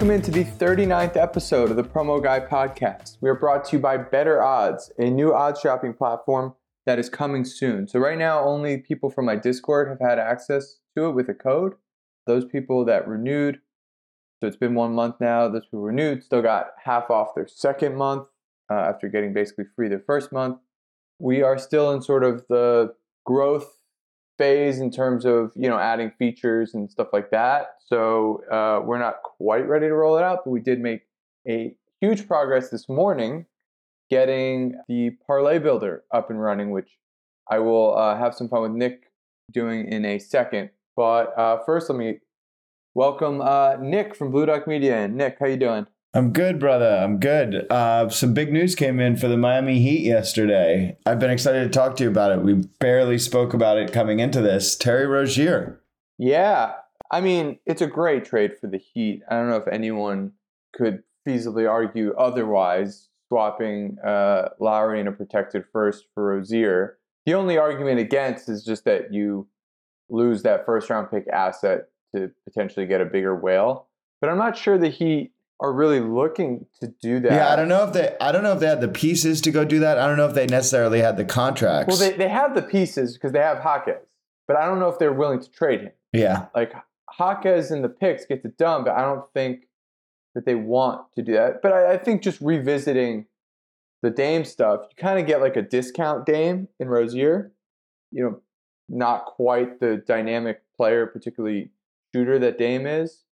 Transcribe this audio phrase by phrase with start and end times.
[0.00, 3.18] Welcome into the 39th episode of the Promo Guy podcast.
[3.20, 6.54] We are brought to you by Better Odds, a new odds shopping platform
[6.86, 7.86] that is coming soon.
[7.86, 11.34] So, right now, only people from my Discord have had access to it with a
[11.34, 11.74] code.
[12.26, 13.60] Those people that renewed,
[14.40, 17.94] so it's been one month now, those people renewed still got half off their second
[17.94, 18.26] month
[18.72, 20.60] uh, after getting basically free their first month.
[21.18, 22.94] We are still in sort of the
[23.26, 23.76] growth
[24.38, 27.74] phase in terms of you know adding features and stuff like that.
[27.90, 31.02] So uh, we're not quite ready to roll it out, but we did make
[31.48, 33.46] a huge progress this morning
[34.10, 36.88] getting the parlay builder up and running, which
[37.50, 39.10] I will uh, have some fun with Nick
[39.52, 40.70] doing in a second.
[40.96, 42.20] But uh, first, let me
[42.94, 44.96] welcome uh, Nick from Blue Duck Media.
[45.04, 45.86] And Nick, how you doing?
[46.14, 46.96] I'm good, brother.
[47.02, 47.70] I'm good.
[47.70, 50.96] Uh, some big news came in for the Miami Heat yesterday.
[51.06, 52.42] I've been excited to talk to you about it.
[52.42, 54.76] We barely spoke about it coming into this.
[54.76, 55.80] Terry Rozier.
[56.18, 56.72] Yeah.
[57.10, 59.22] I mean, it's a great trade for the Heat.
[59.28, 60.32] I don't know if anyone
[60.72, 66.98] could feasibly argue otherwise, swapping uh, Lowry and a protected first for Rozier.
[67.26, 69.48] The only argument against is just that you
[70.08, 73.88] lose that first round pick asset to potentially get a bigger whale.
[74.20, 77.32] But I'm not sure the Heat are really looking to do that.
[77.32, 79.50] Yeah, I don't know if they I don't know if they had the pieces to
[79.50, 79.98] go do that.
[79.98, 81.88] I don't know if they necessarily had the contracts.
[81.88, 84.06] Well, they, they have the pieces because they have Jaquez,
[84.46, 85.92] but I don't know if they're willing to trade him.
[86.12, 86.46] Yeah.
[86.54, 86.72] Like
[87.18, 89.66] Jaquez and the picks gets it done, but I don't think
[90.34, 91.62] that they want to do that.
[91.62, 93.26] But I, I think just revisiting
[94.02, 97.52] the Dame stuff, you kind of get like a discount Dame in Rozier.
[98.12, 98.40] You know,
[98.88, 101.70] not quite the dynamic player, particularly
[102.14, 103.24] shooter that Dame is,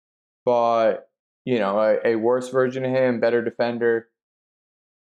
[0.45, 1.09] but
[1.45, 4.09] you know, a, a worse version of him, better defender,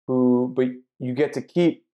[0.07, 0.67] who, but
[0.99, 1.85] you get to keep,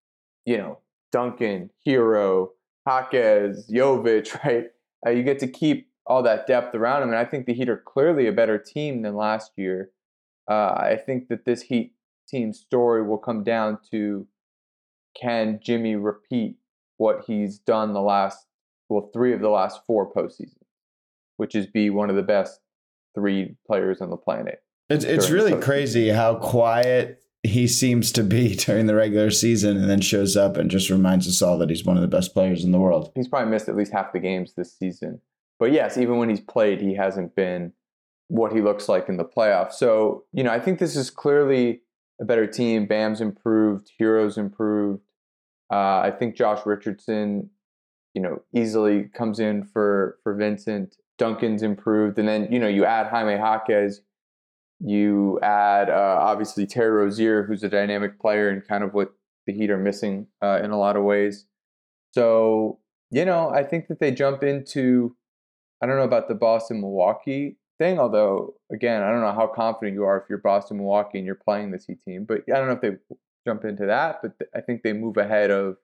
[0.45, 0.79] you know,
[1.11, 2.49] Duncan, Herro,
[2.87, 4.67] Jaquez, Jovic, right?
[5.05, 7.09] Uh, you get to keep all that depth around him.
[7.09, 9.91] And I think the Heat are clearly a better team than last year.
[10.49, 11.93] Uh, I think that this Heat
[12.27, 14.27] team story will come down to
[15.19, 16.57] can Jimmy repeat
[16.97, 18.45] what he's done the last,
[18.89, 20.63] well, three of the last four postseasons,
[21.37, 22.59] which is be one of the best
[23.13, 24.61] three players on the planet.
[24.89, 29.89] It's it's really crazy how quiet he seems to be during the regular season and
[29.89, 32.63] then shows up and just reminds us all that he's one of the best players
[32.63, 33.11] in the world.
[33.15, 35.19] He's probably missed at least half the games this season.
[35.59, 37.73] But yes, even when he's played, he hasn't been
[38.27, 39.73] what he looks like in the playoffs.
[39.73, 41.81] So, you know, I think this is clearly
[42.21, 42.85] a better team.
[42.85, 45.01] Bam's improved, Herro's improved.
[45.71, 47.49] Uh, I think Josh Richardson,
[48.13, 50.95] you know, easily comes in for for Vincent.
[51.17, 54.01] Duncan's improved, and then you know you add Jaime Jaquez,
[54.79, 59.13] you add uh, obviously Terry Rozier, who's a dynamic player and kind of what
[59.45, 61.45] the Heat are missing uh, in a lot of ways.
[62.11, 62.79] So
[63.11, 65.15] you know I think that they jump into
[65.81, 69.93] I don't know about the Boston Milwaukee thing, although again I don't know how confident
[69.93, 72.67] you are if you're Boston Milwaukee and you're playing this Heat team, but I don't
[72.67, 72.97] know if they
[73.45, 75.77] jump into that, but I think they move ahead of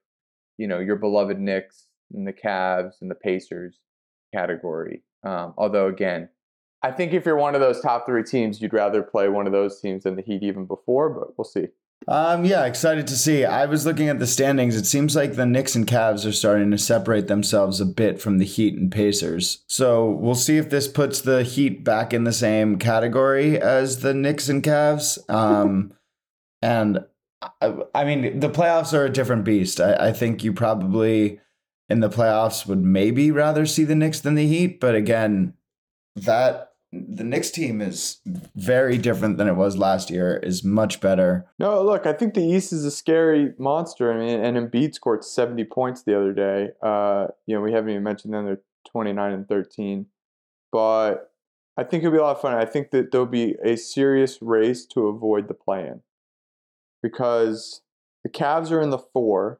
[0.57, 3.79] you know your beloved Knicks and the Cavs and the Pacers
[4.33, 5.03] category.
[5.23, 6.29] Um, although, again,
[6.81, 9.53] I think if you're one of those top three teams, you'd rather play one of
[9.53, 11.67] those teams than the Heat even before, but we'll see.
[12.07, 13.45] Um, yeah, excited to see.
[13.45, 14.75] I was looking at the standings.
[14.75, 18.37] It seems like the Knicks and Cavs are starting to separate themselves a bit from
[18.37, 19.63] the Heat and Pacers.
[19.67, 24.13] So we'll see if this puts the Heat back in the same category as the
[24.13, 25.17] Knicks and Cavs.
[25.29, 25.93] Um,
[26.61, 27.05] and
[27.61, 29.79] I, I, mean, the playoffs are a different beast.
[29.79, 31.39] I, I think you probably
[31.89, 34.79] in the playoffs would maybe rather see the Knicks than the Heat.
[34.79, 35.53] But again,
[36.15, 38.19] that the Knicks team is
[38.55, 40.37] very different than it was last year.
[40.37, 41.47] Is much better.
[41.57, 44.13] No, look, I think the East is a scary monster.
[44.13, 46.69] I mean, and Embiid scored seventy points the other day.
[46.81, 48.45] Uh, you know, we haven't even mentioned them.
[48.45, 50.05] They're twenty nine and thirteen,
[50.71, 51.31] but
[51.75, 52.53] I think it'll be a lot of fun.
[52.53, 56.01] I think that there'll be a serious race to avoid the plan
[57.01, 57.81] because
[58.23, 59.59] the Cavs are in the four,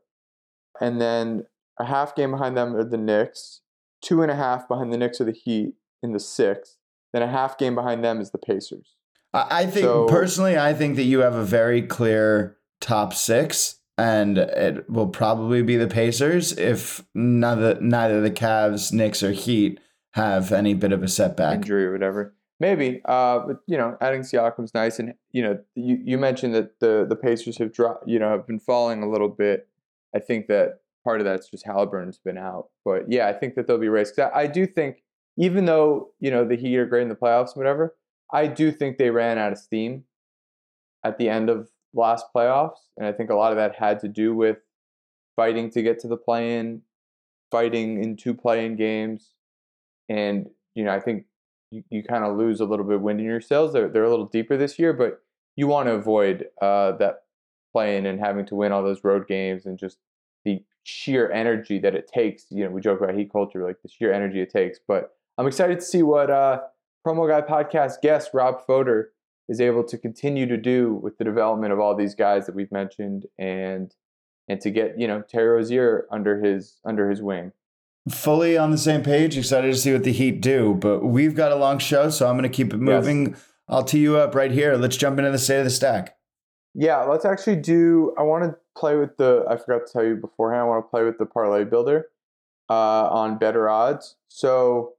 [0.80, 1.46] and then
[1.80, 3.62] a half game behind them are the Knicks.
[4.02, 5.74] Two and a half behind the Knicks are the Heat
[6.04, 6.78] in the sixth.
[7.14, 8.96] Then a half game behind them is the Pacers.
[9.34, 14.38] I think so, personally, I think that you have a very clear top six, and
[14.38, 19.80] it will probably be the Pacers if neither neither the Cavs, Knicks, or Heat
[20.14, 22.36] have any bit of a setback, injury or whatever.
[22.60, 26.80] Maybe, uh, but you know, adding Siakam's nice, and you know, you, you mentioned that
[26.80, 29.68] the the Pacers have dropped, you know, have been falling a little bit.
[30.16, 32.68] I think that part of that's just Halliburton's been out.
[32.86, 34.20] But yeah, I think that they'll be raised.
[34.20, 35.04] I, I do think,
[35.38, 37.96] even though you know the Heat are great in the playoffs, whatever,
[38.32, 40.04] I do think they ran out of steam
[41.04, 44.08] at the end of last playoffs, and I think a lot of that had to
[44.08, 44.58] do with
[45.36, 46.82] fighting to get to the play-in,
[47.52, 49.32] fighting in two play-in games,
[50.10, 51.26] and you know I think
[51.72, 53.74] you, you kind of lose a little bit of wind in your sails.
[53.74, 55.22] They're they're a little deeper this year, but
[55.56, 57.24] you want to avoid uh, that
[57.72, 59.98] play-in and having to win all those road games and just
[60.46, 62.46] the sheer energy that it takes.
[62.50, 64.80] You know, we joke about heat culture, like the sheer energy it takes.
[64.88, 66.62] But I'm excited to see what uh,
[67.06, 69.12] Promo Guy podcast guest Rob Fodor
[69.50, 72.72] is able to continue to do with the development of all these guys that we've
[72.72, 73.94] mentioned and
[74.48, 77.52] and to get you know Terry Rozier under his under his wing.
[78.10, 79.38] Fully on the same page.
[79.38, 82.38] Excited to see what the Heat do, but we've got a long show, so I'm
[82.38, 83.30] going to keep it moving.
[83.30, 83.50] Yes.
[83.70, 84.76] I'll tee you up right here.
[84.76, 86.18] Let's jump into the state of the stack.
[86.74, 88.14] Yeah, let's actually do.
[88.18, 89.46] I want to play with the.
[89.50, 90.64] I forgot to tell you beforehand.
[90.64, 92.08] I want to play with the parlay builder
[92.70, 94.16] uh, on better odds.
[94.28, 94.94] So,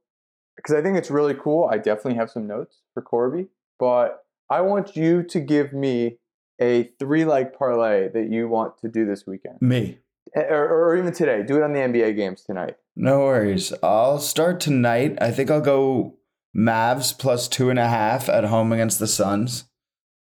[0.55, 1.69] because I think it's really cool.
[1.71, 3.47] I definitely have some notes for Corby,
[3.79, 6.17] but I want you to give me
[6.59, 9.61] a three leg parlay that you want to do this weekend.
[9.61, 9.99] Me.
[10.35, 11.43] Or, or even today.
[11.43, 12.77] Do it on the NBA games tonight.
[12.95, 13.73] No worries.
[13.83, 15.17] I'll start tonight.
[15.21, 16.17] I think I'll go
[16.55, 19.65] Mavs plus two and a half at home against the Suns.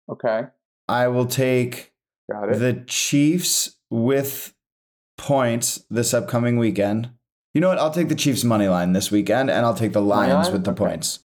[0.09, 0.43] Okay.
[0.89, 1.93] I will take
[2.29, 4.55] the Chiefs with
[5.17, 7.11] points this upcoming weekend.
[7.55, 7.79] You know what?
[7.79, 10.73] I'll take the Chiefs money line this weekend, and I'll take the Lions with the
[10.73, 10.79] okay.
[10.79, 11.21] points.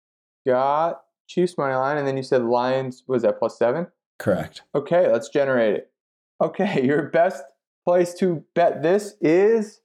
[0.46, 3.88] Got Chiefs money line, and then you said Lions was that plus seven?
[4.20, 4.62] Correct.
[4.76, 5.92] Okay, let's generate it.
[6.40, 7.44] Okay, your best
[7.86, 9.82] place to bet this is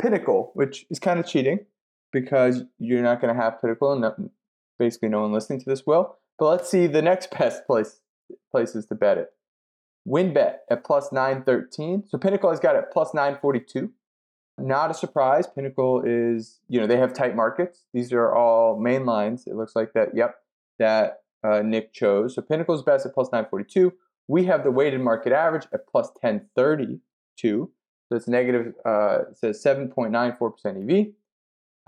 [0.00, 1.66] Pinnacle, which is kind of cheating
[2.10, 4.30] because you're not going to have Pinnacle, and no,
[4.78, 6.16] basically no one listening to this will.
[6.38, 8.00] But let's see the next best place
[8.50, 9.28] places to bet it.
[10.08, 12.04] WynnBET at plus 913.
[12.08, 13.90] So Pinnacle has got it plus 942.
[14.62, 15.46] Not a surprise.
[15.46, 17.80] Pinnacle is, you know, they have tight markets.
[17.92, 19.46] These are all main lines.
[19.48, 20.36] It looks like that, yep,
[20.78, 22.36] that uh, Nick chose.
[22.36, 23.92] So Pinnacle's best at plus 942.
[24.28, 27.70] We have the weighted market average at plus 1032.
[28.08, 31.08] So it's negative, uh, it says 7.94% EV.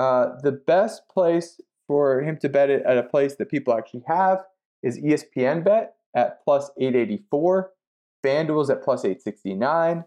[0.00, 4.02] Uh, the best place for him to bet it at a place that people actually
[4.08, 4.38] have
[4.82, 7.70] is ESPN Bet at plus 884.
[8.24, 10.04] FanDuel's at plus 869.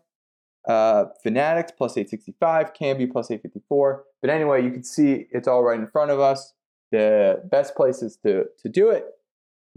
[0.68, 2.74] Uh, Fanatics plus 865.
[2.74, 4.04] Kambi plus 854.
[4.22, 6.54] But anyway, you can see it's all right in front of us.
[6.92, 9.06] The best places to, to do it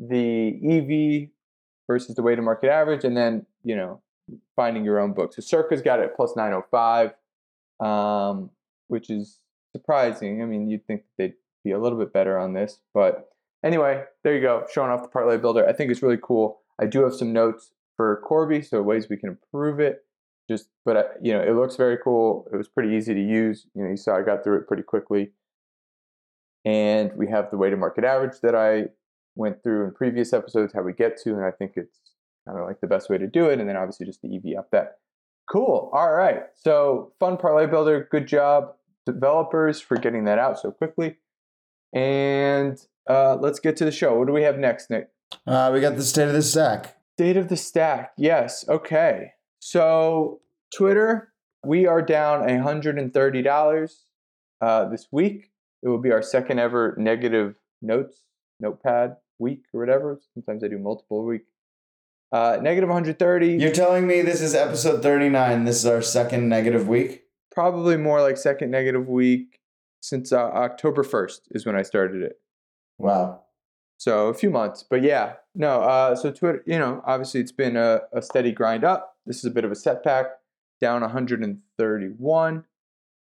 [0.01, 1.29] the EV
[1.87, 4.01] versus the weighted market average, and then, you know,
[4.57, 5.35] finding your own book.
[5.35, 7.13] So Circa's got it plus 905,
[7.81, 8.51] um,
[8.89, 9.39] which is
[9.73, 10.43] surprising.
[10.43, 11.35] I mean, you'd think they'd
[11.65, 12.79] be a little bit better on this.
[12.95, 13.29] But
[13.63, 15.69] anyway, there you go, showing off the parlay builder.
[15.69, 16.61] I think it's really cool.
[16.81, 20.05] I do have some notes for Corby, so ways we can improve it.
[20.51, 22.49] Just, but uh, you know, it looks very cool.
[22.53, 23.67] It was pretty easy to use.
[23.75, 25.31] You know, you saw I got through it pretty quickly.
[26.65, 28.87] And we have the weighted market average that I
[29.37, 32.01] went through in previous episodes, how we get to, and I think it's
[32.47, 33.61] kind of like the best way to do it.
[33.61, 34.99] And then obviously just the EV up that.
[35.49, 35.91] Cool.
[35.93, 36.43] All right.
[36.57, 38.09] So fun parlay builder.
[38.11, 38.75] Good job,
[39.07, 41.17] developers, for getting that out so quickly.
[41.95, 42.77] And
[43.09, 44.19] uh, let's get to the show.
[44.19, 45.11] What do we have next, Nick?
[45.47, 46.97] Uh, we got the state of the stack.
[47.17, 48.13] State of the stack.
[48.17, 48.69] Yes.
[48.69, 49.33] Okay.
[49.61, 50.41] So
[50.75, 51.33] Twitter,
[51.65, 53.95] we are down $130
[54.61, 55.51] uh, this week.
[55.83, 58.25] It will be our second ever negative notes
[58.59, 60.21] notepad week or whatever.
[60.35, 61.43] Sometimes I do multiple a week.
[62.33, 63.55] Uh, negative 130.
[63.55, 65.65] You're telling me this is episode 39.
[65.65, 67.25] This is our second negative week?
[67.51, 69.61] Probably more like second negative week
[70.01, 72.41] since uh, October 1st is when I started it.
[72.99, 73.43] Wow.
[73.99, 75.83] So a few months, but yeah, no.
[75.83, 79.10] Uh, so Twitter, you know, obviously it's been a, a steady grind up.
[79.27, 80.27] This is a bit of a setback,
[80.81, 82.65] down 131.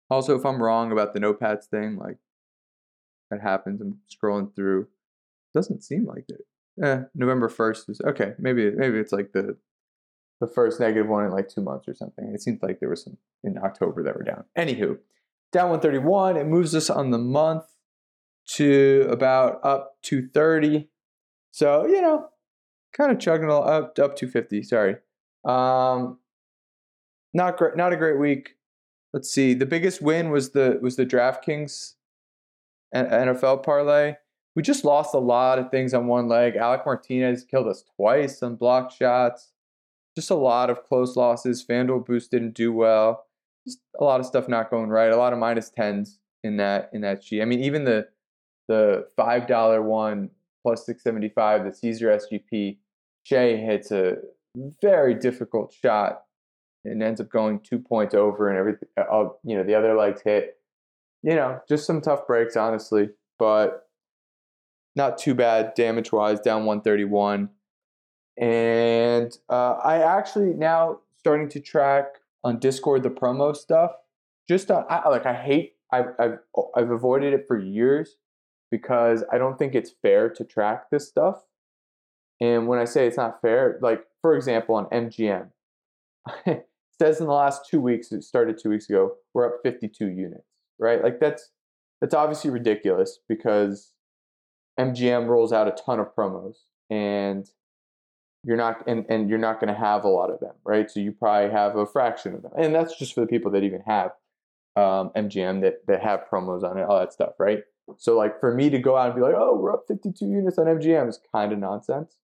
[0.09, 2.17] Also, if I'm wrong about the notepads thing, like
[3.31, 3.81] that happens.
[3.81, 4.87] I'm scrolling through.
[5.53, 6.45] Doesn't seem like it.
[6.83, 8.33] Eh, November 1st is okay.
[8.37, 9.57] Maybe maybe it's like the
[10.41, 12.31] the first negative one in like two months or something.
[12.33, 14.43] It seems like there was some in October that were down.
[14.57, 14.97] Anywho,
[15.51, 16.37] down 131.
[16.37, 17.63] It moves us on the month
[18.47, 20.89] to about up 230.
[21.51, 22.27] So, you know,
[22.93, 24.63] kind of chugging up up 250.
[24.63, 24.97] Sorry.
[25.45, 26.19] Um,
[27.33, 27.75] not great.
[27.75, 28.55] Not a great week.
[29.13, 29.53] Let's see.
[29.53, 31.93] The biggest win was the was the DraftKings
[32.93, 34.15] NFL parlay.
[34.55, 36.55] We just lost a lot of things on one leg.
[36.55, 39.51] Alec Martinez killed us twice on block shots.
[40.15, 41.65] Just a lot of close losses.
[41.65, 43.25] FanDuel Boost didn't do well
[43.65, 45.11] just a lot of stuff not going right.
[45.11, 47.41] A lot of minus tens in that in that sheet.
[47.41, 48.07] I mean, even the
[48.67, 50.29] the five dollar one
[50.63, 52.77] plus six seventy five, the Caesar SGP,
[53.23, 54.17] Shai hits a
[54.81, 56.23] very difficult shot
[56.83, 58.87] and ends up going two points over, and everything.
[58.97, 60.57] Uh, you know, the other legs hit.
[61.23, 63.09] You know, just some tough breaks, honestly,
[63.39, 63.87] but
[64.95, 66.39] not too bad damage wise.
[66.39, 67.49] Down one thirty one,
[68.37, 72.05] and uh, I actually now starting to track
[72.43, 73.91] on Discord the promo stuff.
[74.47, 76.37] Just on I, like I hate I've, I've
[76.75, 78.17] I've avoided it for years
[78.69, 81.43] because I don't think it's fair to track this stuff.
[82.41, 85.49] And when I say it's not fair, like for example, on MGM,
[86.47, 86.67] it
[86.99, 90.47] says in the last two weeks, it started two weeks ago, we're up 52 units,
[90.79, 91.03] right?
[91.03, 91.51] Like that's
[92.01, 93.91] that's obviously ridiculous because
[94.79, 96.55] MGM rolls out a ton of promos
[96.89, 97.47] and
[98.43, 100.89] you're not and, and you're not going to have a lot of them, right?
[100.89, 102.51] So you probably have a fraction of them.
[102.57, 104.09] And that's just for the people that even have
[104.75, 107.59] um, MGM that, that have promos on it, all that stuff, right?
[107.99, 110.57] So like for me to go out and be like, oh, we're up 52 units
[110.57, 112.17] on MGM is kind of nonsense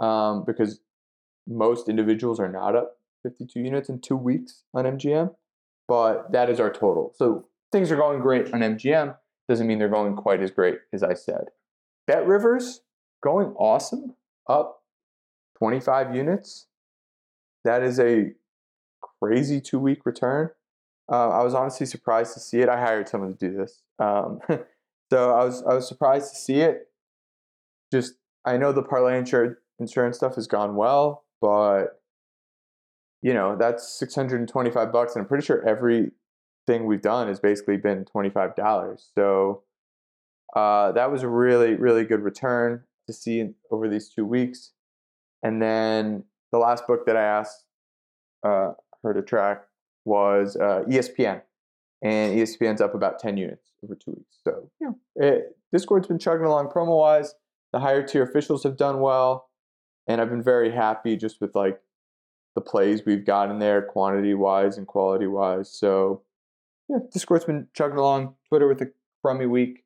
[0.00, 0.80] um, because
[1.46, 5.34] most individuals are not up 52 units in two weeks on MGM,
[5.88, 7.12] but that is our total.
[7.16, 9.16] So things are going great on MGM
[9.48, 11.46] doesn't mean they're going quite as great as I said.
[12.06, 12.80] Bet Rivers
[13.22, 14.14] going awesome,
[14.48, 14.82] up
[15.58, 16.66] 25 units.
[17.64, 18.32] That is a
[19.20, 20.50] crazy two week return.
[21.10, 22.68] Uh, I was honestly surprised to see it.
[22.68, 24.40] I hired someone to do this, um,
[25.10, 26.88] so I was I was surprised to see it.
[27.92, 32.00] Just I know the parlay insur- insurance stuff has gone well, but
[33.22, 38.04] you know that's 625 bucks, and I'm pretty sure everything we've done has basically been
[38.04, 39.10] 25 dollars.
[39.14, 39.62] So
[40.54, 44.72] uh, that was a really really good return to see over these two weeks.
[45.42, 47.64] And then the last book that I asked
[48.44, 49.64] uh, her to track
[50.04, 51.42] was uh, ESPN,
[52.02, 54.38] and ESPN's up about 10 units over two weeks.
[54.44, 57.34] So, yeah, it, Discord's been chugging along promo wise.
[57.72, 59.48] The higher tier officials have done well,
[60.06, 61.80] and I've been very happy just with like
[62.54, 65.70] the plays we've got in there, quantity wise and quality wise.
[65.70, 66.22] So,
[66.88, 68.34] yeah, Discord's been chugging along.
[68.48, 68.90] Twitter with a
[69.22, 69.84] crummy week,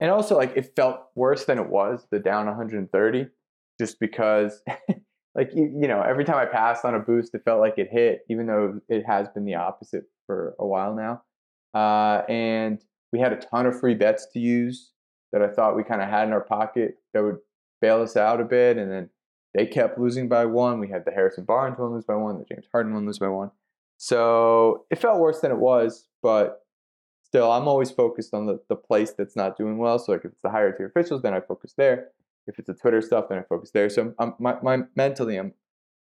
[0.00, 2.06] and also like it felt worse than it was.
[2.10, 3.26] The down 130,
[3.78, 4.62] just because
[5.34, 7.88] like you, you know every time i passed on a boost it felt like it
[7.90, 11.22] hit even though it has been the opposite for a while now
[11.72, 14.90] uh, and we had a ton of free bets to use
[15.32, 17.38] that i thought we kind of had in our pocket that would
[17.80, 19.08] bail us out a bit and then
[19.54, 22.44] they kept losing by one we had the harrison barnes one lose by one the
[22.44, 23.50] james harden one lose by one
[23.96, 26.64] so it felt worse than it was but
[27.22, 30.32] still i'm always focused on the, the place that's not doing well so like if
[30.32, 32.08] it's the higher tier officials then i focus there
[32.50, 33.88] if it's the Twitter stuff, then I focus there.
[33.88, 35.52] So I'm, my, my mentally, I'm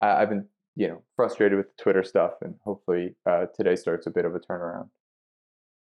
[0.01, 4.07] I, have been you know frustrated with the Twitter stuff, and hopefully uh, today starts
[4.07, 4.89] a bit of a turnaround.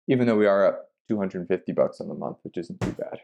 [0.08, 3.20] Even though we are up 250 bucks on the month, which isn't too bad.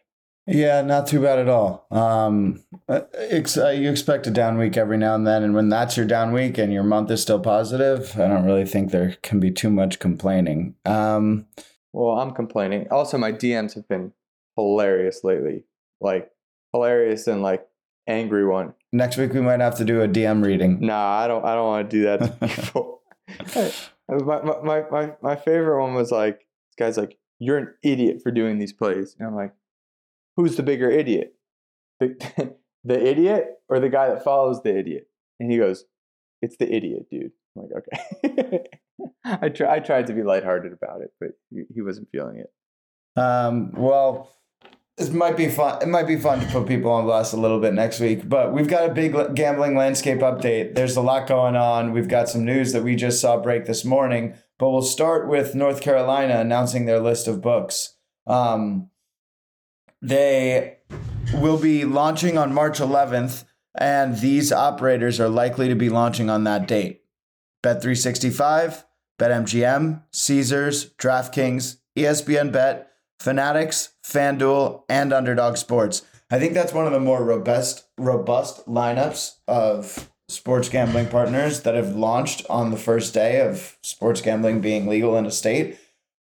[0.47, 1.85] Yeah, not too bad at all.
[1.91, 5.69] Um, uh, ex- uh, you expect a down week every now and then, and when
[5.69, 9.17] that's your down week and your month is still positive, I don't really think there
[9.21, 10.75] can be too much complaining.
[10.85, 11.45] Um,
[11.93, 12.87] well, I'm complaining.
[12.89, 14.13] Also, my DMs have been
[14.55, 15.63] hilarious lately.
[15.99, 16.31] Like
[16.73, 17.67] hilarious and like
[18.07, 18.73] angry one.
[18.91, 20.79] Next week we might have to do a DM reading.
[20.81, 21.45] Nah, I don't.
[21.45, 23.81] I don't want to do that.
[24.09, 28.31] my, my my my favorite one was like, this guy's like, "You're an idiot for
[28.31, 29.53] doing these plays," and I'm like,
[30.41, 31.35] "Who's the bigger idiot,
[31.99, 35.07] the the idiot or the guy that follows the idiot?"
[35.39, 35.85] And he goes,
[36.41, 37.71] "It's the idiot, dude." I'm like,
[38.25, 38.63] okay.
[39.25, 39.75] I try.
[39.75, 42.51] I tried to be lighthearted about it, but he, he wasn't feeling it.
[43.19, 43.71] Um.
[43.73, 44.33] Well
[44.97, 45.81] it might be fun.
[45.81, 48.53] It might be fun to put people on blast a little bit next week, but
[48.53, 50.75] we've got a big gambling landscape update.
[50.75, 51.91] There's a lot going on.
[51.91, 55.55] We've got some news that we just saw break this morning, but we'll start with
[55.55, 57.95] North Carolina announcing their list of books.
[58.27, 58.90] Um,
[60.01, 60.77] they
[61.33, 66.43] will be launching on March 11th, and these operators are likely to be launching on
[66.43, 67.01] that date.
[67.63, 68.83] Bet365,
[69.19, 72.91] BetMGM, Caesars, DraftKings, ESPN Bet
[73.21, 76.01] Fanatics, FanDuel, and Underdog Sports.
[76.31, 81.75] I think that's one of the more robust robust lineups of sports gambling partners that
[81.75, 85.77] have launched on the first day of sports gambling being legal in a state.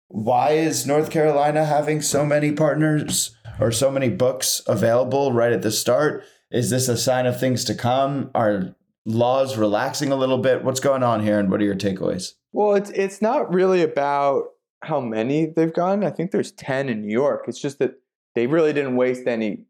[0.10, 5.62] Why is North Carolina having so many partners or so many books available right at
[5.62, 6.24] the start?
[6.52, 8.32] Is this a sign of things to come?
[8.34, 8.76] Are
[9.06, 10.64] laws relaxing a little bit?
[10.64, 12.34] What's going on here and what are your takeaways?
[12.52, 14.46] Well, it's it's not really about
[14.82, 16.04] how many they've gotten.
[16.04, 17.46] I think there's 10 in New York.
[17.48, 17.96] It's just that
[18.36, 19.66] they really didn't waste any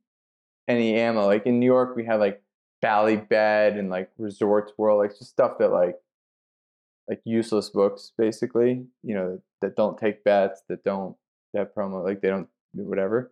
[0.68, 1.26] any ammo.
[1.26, 2.42] Like in New York, we had like
[2.82, 5.96] Bally Bet and like Resorts World, like just stuff that like
[7.08, 8.86] like useless books basically.
[9.04, 11.16] You know that don't take bets, that don't
[11.54, 13.32] that promo, like they don't do whatever.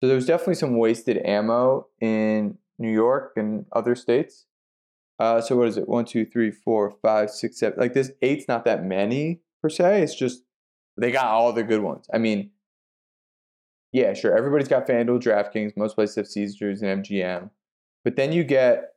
[0.00, 4.46] So there's definitely some wasted ammo in New York and other states.
[5.18, 5.88] Uh, so what is it?
[5.88, 7.78] One, two, three, four, five, six, seven.
[7.78, 10.02] Like this eight's not that many per se.
[10.02, 10.44] It's just
[10.96, 12.06] they got all the good ones.
[12.12, 12.50] I mean,
[13.92, 14.36] yeah, sure.
[14.36, 15.76] Everybody's got FanDuel, DraftKings.
[15.76, 17.50] Most places have Caesars and MGM.
[18.04, 18.92] But then you get,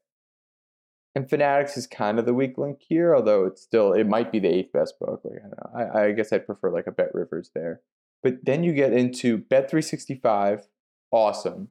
[1.15, 4.39] and Fanatics is kind of the weak link here, although it's still, it might be
[4.39, 5.21] the eighth best book.
[5.23, 5.41] Like,
[5.73, 5.81] I.
[5.81, 7.81] I, I guess I'd prefer like a Bet Rivers there.
[8.21, 10.63] But then you get into Bet365,
[11.11, 11.69] awesome.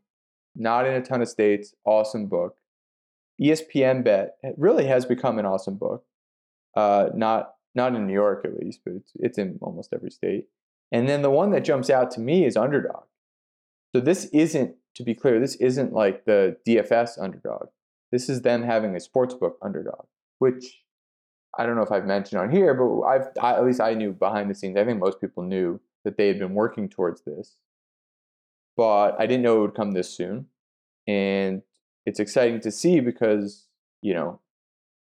[0.55, 2.57] Not in a ton of states, awesome book.
[3.41, 6.05] ESPN Bet really has become an awesome book.
[6.77, 10.47] Uh, not not in New York at least, but it's it's in almost every state.
[10.93, 13.05] And then the one that jumps out to me is Underdog.
[13.95, 17.69] So this isn't, to be clear, this isn't like the DFS Underdog.
[18.13, 20.07] This is them having a sportsbook Underdog,
[20.39, 20.83] which
[21.57, 24.13] I don't know if I've mentioned on here, but I've I, at least I knew
[24.13, 24.77] behind the scenes.
[24.77, 27.57] I think most people knew that they had been working towards this,
[28.81, 30.47] but I didn't know it would come this soon,
[31.07, 31.61] and
[32.07, 33.67] it's exciting to see because
[34.01, 34.41] you know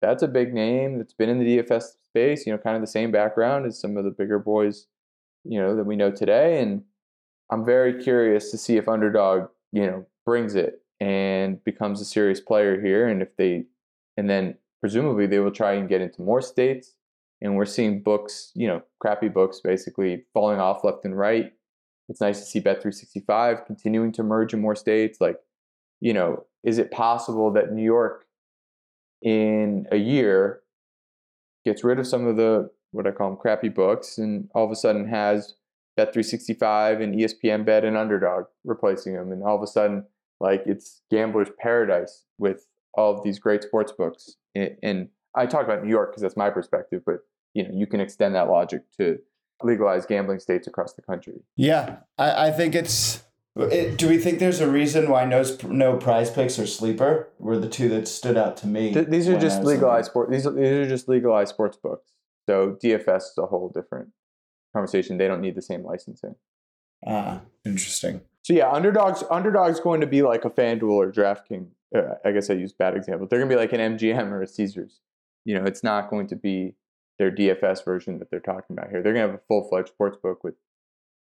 [0.03, 2.45] that's a big name that's been in the DFS space.
[2.45, 4.87] You know, kind of the same background as some of the bigger boys,
[5.45, 6.83] you know, that we know today, and
[7.51, 12.41] I'm very curious to see if Underdog, you know, brings it and becomes a serious
[12.41, 13.65] player here, and if they,
[14.19, 16.93] and then presumably they will try and get into more states.
[17.41, 21.55] And we're seeing books, you know, crappy books basically falling off left and right.
[22.09, 25.21] It's nice to see Bet365 continuing to merge in more states.
[25.21, 25.39] Like,
[26.01, 28.27] you know, is it possible that New York
[29.23, 30.61] in a year
[31.65, 34.71] gets rid of some of the what I call them crappy books and all of
[34.71, 35.55] a sudden has
[35.99, 39.33] Bet365 and ESPN Bet and Underdog replacing them.
[39.33, 40.05] And all of a sudden,
[40.41, 44.37] like it's gambler's paradise with all of these great sports books.
[44.55, 47.21] And I talk about New York because that's my perspective, but
[47.55, 49.19] you know you can extend that logic to
[49.65, 51.43] legalized gambling states across the country.
[51.57, 53.23] Yeah, I, I think it's.
[53.57, 57.69] It, do we think there's a reason why no no PrizePicks or sleeper were the
[57.69, 58.93] two that stood out to me?
[58.93, 60.31] Th- these are just legalized sport.
[60.31, 62.11] These are, these are just legalized sports books.
[62.47, 64.09] So DFS is a whole different
[64.73, 65.19] conversation.
[65.19, 66.35] They don't need the same licensing.
[67.07, 68.23] Ah, interesting.
[68.43, 72.51] So yeah, underdogs underdogs going to be like a FanDuel or DraftKings uh, I guess
[72.51, 73.27] I use bad example.
[73.27, 75.01] They're going to be like an MGM or a Caesars.
[75.45, 76.75] You know, it's not going to be
[77.19, 79.03] their DFS version that they're talking about here.
[79.03, 80.55] They're going to have a full fledged sports book with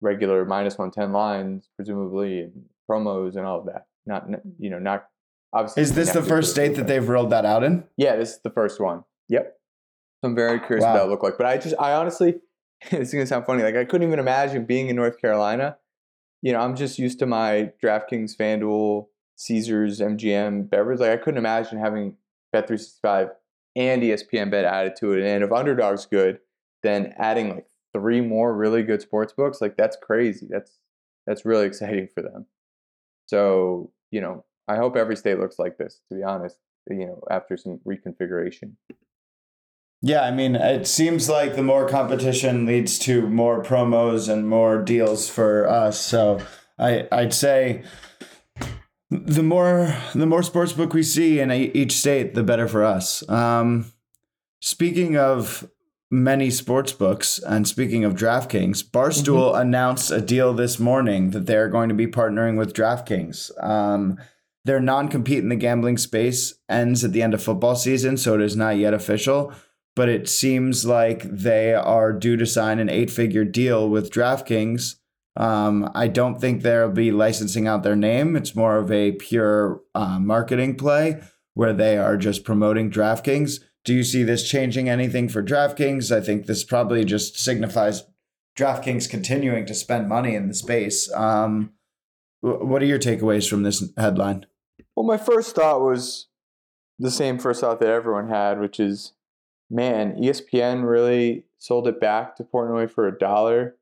[0.00, 3.86] regular minus 110 lines, presumably, and promos and all of that.
[4.06, 4.48] Not, mm-hmm.
[4.58, 5.06] you know, not
[5.52, 5.82] obviously.
[5.82, 7.84] Is this the first state that they've rolled that out in?
[7.96, 9.04] Yeah, this is the first one.
[9.28, 9.56] Yep.
[10.22, 10.94] So I'm very curious wow.
[10.94, 11.36] what that look like.
[11.36, 12.36] But I just, I honestly,
[12.90, 13.62] this is going to sound funny.
[13.62, 15.76] Like, I couldn't even imagine being in North Carolina.
[16.42, 21.00] You know, I'm just used to my DraftKings, FanDuel, Caesars, MGM, Bet Rivers.
[21.00, 22.16] Like I couldn't imagine having
[22.54, 23.30] Bet365
[23.76, 25.24] and ESPN Bet added to it.
[25.24, 26.40] And if Underdog's good,
[26.82, 30.46] then adding like three more really good sports books, like that's crazy.
[30.50, 30.78] That's
[31.26, 32.46] that's really exciting for them.
[33.26, 36.58] So, you know, I hope every state looks like this, to be honest,
[36.88, 38.72] you know, after some reconfiguration.
[40.02, 44.82] Yeah, I mean, it seems like the more competition leads to more promos and more
[44.82, 45.98] deals for us.
[45.98, 46.40] So
[46.78, 47.82] I, I'd say
[49.10, 53.28] the more the more sportsbook we see in each state, the better for us.
[53.28, 53.92] Um,
[54.60, 55.68] speaking of
[56.10, 59.60] many sports books and speaking of DraftKings, Barstool mm-hmm.
[59.60, 63.50] announced a deal this morning that they're going to be partnering with DraftKings.
[63.62, 64.18] Um,
[64.64, 68.40] their non-compete in the gambling space ends at the end of football season, so it
[68.40, 69.52] is not yet official.
[69.94, 74.96] But it seems like they are due to sign an eight-figure deal with DraftKings
[75.36, 78.36] um, I don't think they'll be licensing out their name.
[78.36, 81.20] It's more of a pure uh, marketing play
[81.54, 83.60] where they are just promoting DraftKings.
[83.84, 86.14] Do you see this changing anything for DraftKings?
[86.14, 88.04] I think this probably just signifies
[88.56, 91.12] DraftKings continuing to spend money in the space.
[91.12, 91.72] Um,
[92.40, 94.46] what are your takeaways from this headline?
[94.94, 96.28] Well, my first thought was
[96.98, 99.12] the same first thought that everyone had, which is,
[99.70, 103.76] man, ESPN really sold it back to Portnoy for a dollar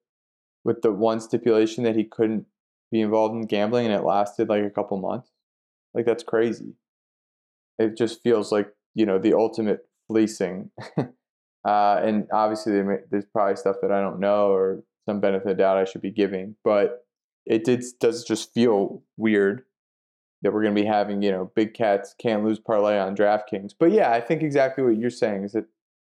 [0.64, 2.46] with the one stipulation that he couldn't
[2.90, 5.30] be involved in gambling and it lasted like a couple months.
[5.94, 6.74] Like that's crazy.
[7.78, 10.70] It just feels like, you know, the ultimate fleecing.
[10.98, 11.04] uh,
[11.64, 15.84] and obviously there's probably stuff that I don't know or some benefit of doubt I
[15.84, 17.04] should be giving, but
[17.46, 19.64] it did does just feel weird
[20.42, 23.72] that we're going to be having, you know, big cats can't lose parlay on DraftKings.
[23.78, 25.66] But yeah, I think exactly what you're saying is that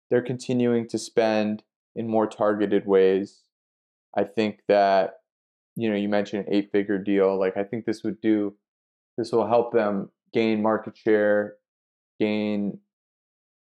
[0.09, 1.63] they're continuing to spend
[1.95, 3.43] in more targeted ways
[4.17, 5.19] I think that
[5.75, 7.37] you know you mentioned an eight figure deal.
[7.39, 8.55] Like I think this would do
[9.17, 11.55] this will help them gain market share,
[12.19, 12.79] gain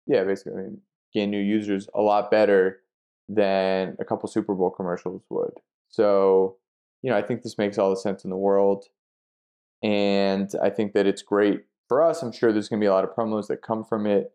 [0.07, 0.81] yeah, basically I mean,
[1.13, 2.81] gain new users a lot better
[3.29, 5.53] than a couple Super Bowl commercials would.
[5.89, 6.57] So,
[7.03, 8.85] you know, I think this makes all the sense in the world.
[9.83, 12.23] And I think that it's great for us.
[12.23, 14.33] I'm sure there's going to be a lot of promos that come from it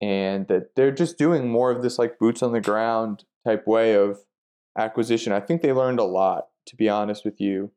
[0.00, 3.94] and that they're just doing more of this like boots on the ground type way
[3.94, 4.20] of
[4.76, 5.32] acquisition.
[5.32, 7.72] I think they learned a lot, to be honest with you,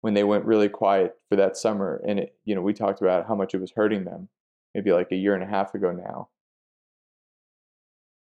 [0.00, 2.02] when they went really quiet for that summer.
[2.06, 4.28] And it, you know, we talked about how much it was hurting them,
[4.74, 6.28] maybe like a year and a half ago now.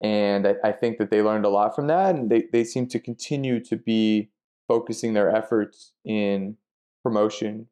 [0.02, 2.88] And I, I think that they learned a lot from that, and they, they seem
[2.88, 4.30] to continue to be
[4.68, 6.58] focusing their efforts in
[7.04, 7.68] promotion.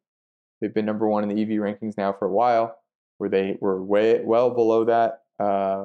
[0.60, 2.76] They've been number one in the EV rankings now for a while,
[3.18, 5.84] where they were way well below that uh,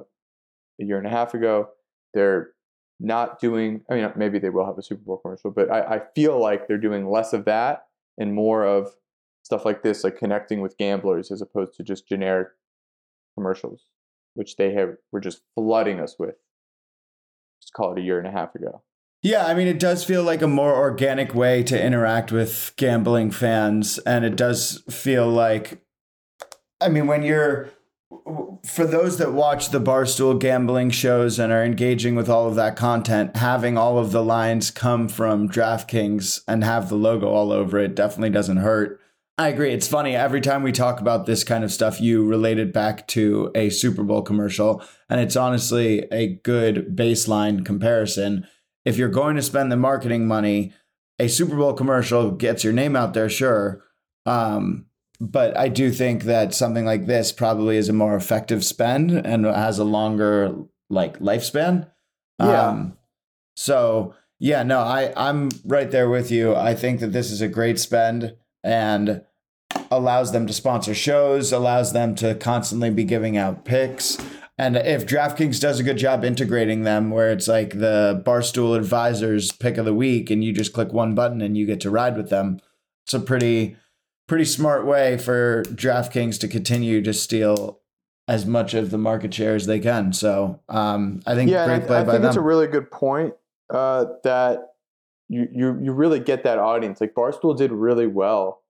[0.79, 1.69] a year and a half ago.
[2.13, 2.51] They're
[2.99, 3.81] not doing.
[3.89, 6.67] I mean, maybe they will have a Super Bowl commercial, but I, I feel like
[6.67, 8.95] they're doing less of that and more of
[9.43, 12.49] stuff like this, like connecting with gamblers as opposed to just generic
[13.35, 13.85] commercials,
[14.33, 16.35] which they have were just flooding us with.
[17.61, 18.81] Just call it a year and a half ago.
[19.23, 23.31] Yeah, I mean, it does feel like a more organic way to interact with gambling
[23.31, 23.97] fans.
[23.99, 25.81] And it does feel like,
[26.79, 27.69] I mean, when you're,
[28.65, 32.75] for those that watch the Barstool gambling shows and are engaging with all of that
[32.75, 37.77] content, having all of the lines come from DraftKings and have the logo all over
[37.77, 38.99] it definitely doesn't hurt.
[39.37, 39.71] I agree.
[39.71, 40.15] It's funny.
[40.15, 43.69] Every time we talk about this kind of stuff, you relate it back to a
[43.69, 44.81] Super Bowl commercial.
[45.09, 48.47] And it's honestly a good baseline comparison
[48.87, 50.71] if you're going to spend the marketing money,
[51.19, 53.83] a Super Bowl commercial gets your name out there, sure.
[54.25, 54.85] Um,
[55.19, 59.45] but I do think that something like this probably is a more effective spend and
[59.45, 60.55] has a longer
[60.89, 61.89] like lifespan.
[62.39, 62.67] Yeah.
[62.67, 62.97] Um,
[63.55, 66.55] so yeah, no, I I'm right there with you.
[66.55, 69.23] I think that this is a great spend and
[69.91, 74.17] allows them to sponsor shows, allows them to constantly be giving out picks.
[74.59, 79.51] And if DraftKings does a good job integrating them, where it's like the Barstool Advisors
[79.51, 82.17] pick of the week, and you just click one button and you get to ride
[82.17, 82.59] with them,
[83.05, 83.75] it's a pretty,
[84.27, 87.79] pretty smart way for DraftKings to continue to steal
[88.27, 90.11] as much of the market share as they can.
[90.11, 92.29] So um, I think yeah, great play I, I by think them.
[92.29, 93.33] it's a really good point
[93.73, 94.59] uh, that
[95.29, 97.01] you, you you really get that audience.
[97.01, 98.63] Like Barstool did really well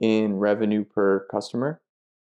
[0.00, 1.80] in revenue per customer,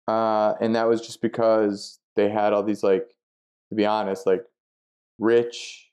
[0.07, 3.07] uh, and that was just because they had all these like
[3.69, 4.43] to be honest like
[5.19, 5.89] rich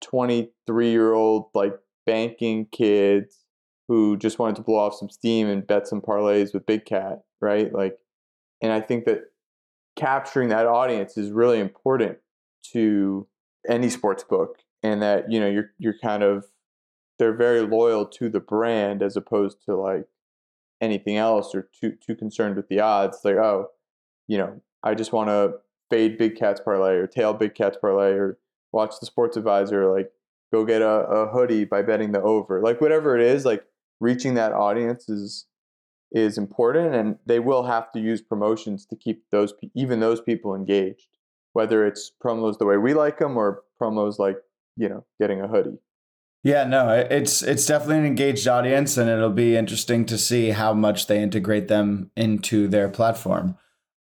[0.00, 3.43] 23 year old like banking kids
[3.88, 7.22] who just wanted to blow off some steam and bet some parlays with big cat
[7.40, 7.98] right like
[8.62, 9.22] and i think that
[9.96, 12.18] capturing that audience is really important
[12.62, 13.26] to
[13.68, 16.46] any sports book and that you know you're you're kind of
[17.18, 20.06] they're very loyal to the brand as opposed to like
[20.80, 23.68] anything else or too too concerned with the odds like oh
[24.26, 25.54] you know I just want to
[25.90, 28.38] fade big cats parlay or tail big cats parlay or
[28.72, 30.12] watch the sports advisor, like
[30.52, 32.60] go get a, a hoodie by betting the over.
[32.60, 33.64] Like whatever it is, like
[34.00, 35.46] reaching that audience is
[36.12, 40.54] is important and they will have to use promotions to keep those even those people
[40.54, 41.08] engaged
[41.52, 44.36] whether it's promos the way we like them or promos like
[44.76, 45.78] you know getting a hoodie
[46.42, 50.72] yeah no it's it's definitely an engaged audience and it'll be interesting to see how
[50.72, 53.56] much they integrate them into their platform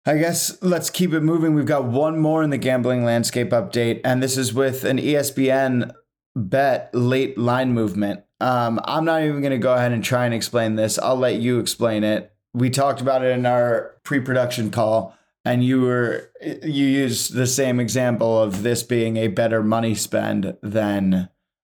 [0.07, 1.55] I guess let's keep it moving.
[1.55, 5.93] We've got one more in the gambling landscape update, and this is with an ESPN
[6.35, 8.23] bet late line movement.
[8.41, 10.99] Um, I'm not even going to go ahead and try and explain this.
[10.99, 12.33] I'll let you explain it.
[12.53, 17.79] We talked about it in our pre-production call, and you were you used the same
[17.79, 21.29] example of this being a better money spend than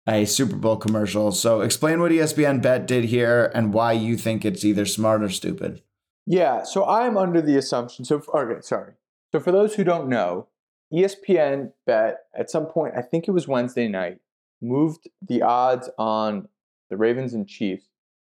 [0.08, 1.32] a Super Bowl commercial.
[1.32, 5.30] So explain what ESPN bet did here and why you think it's either smart or
[5.30, 5.82] stupid.
[6.26, 8.06] Yeah, so I'm under the assumption.
[8.06, 8.94] So, okay, sorry.
[9.32, 10.48] So, for those who don't know,
[10.94, 14.20] ESPN bet at some point, I think it was Wednesday night,
[14.62, 16.48] moved the odds on
[16.90, 17.86] the Ravens and Chiefs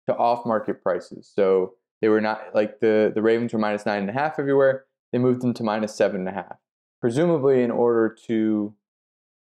[0.07, 1.31] to off market prices.
[1.35, 4.85] So, they were not like the, the Ravens were minus nine and a half everywhere.
[5.13, 6.57] They moved them to minus seven and a half,
[7.01, 8.75] presumably in order to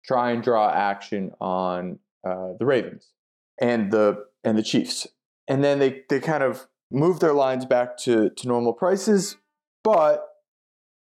[0.05, 3.13] try and draw action on uh, the Ravens
[3.61, 5.07] and the and the Chiefs.
[5.49, 9.37] And then they, they kind of moved their lines back to, to normal prices,
[9.83, 10.27] but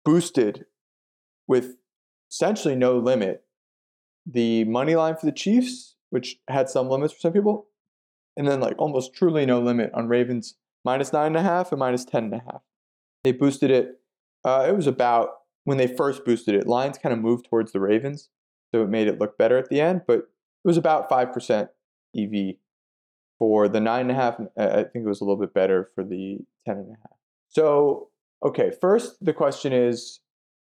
[0.05, 0.67] boosted
[1.47, 1.77] with
[2.31, 3.45] essentially no limit
[4.27, 7.69] the money line for the Chiefs, which had some limits for some people,
[8.39, 11.79] and then like almost truly no limit on Ravens minus nine and a half and
[11.79, 12.63] minus ten and a half.
[13.25, 14.01] They boosted it.
[14.45, 15.31] Uh, it was about
[15.65, 16.67] when they first boosted it.
[16.67, 18.31] Lines kind of moved towards the Ravens,
[18.73, 20.03] so it made it look better at the end.
[20.07, 21.69] But it was about five percent
[22.17, 22.55] EV
[23.39, 26.03] for the nine and a half, I think it was a little bit better for
[26.03, 27.17] the ten and a half.
[27.49, 28.09] So,
[28.45, 30.21] okay, first the question is,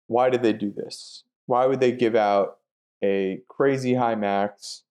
[0.08, 1.24] why did they do this?
[1.46, 2.58] Why would they give out
[3.04, 4.84] a crazy high max,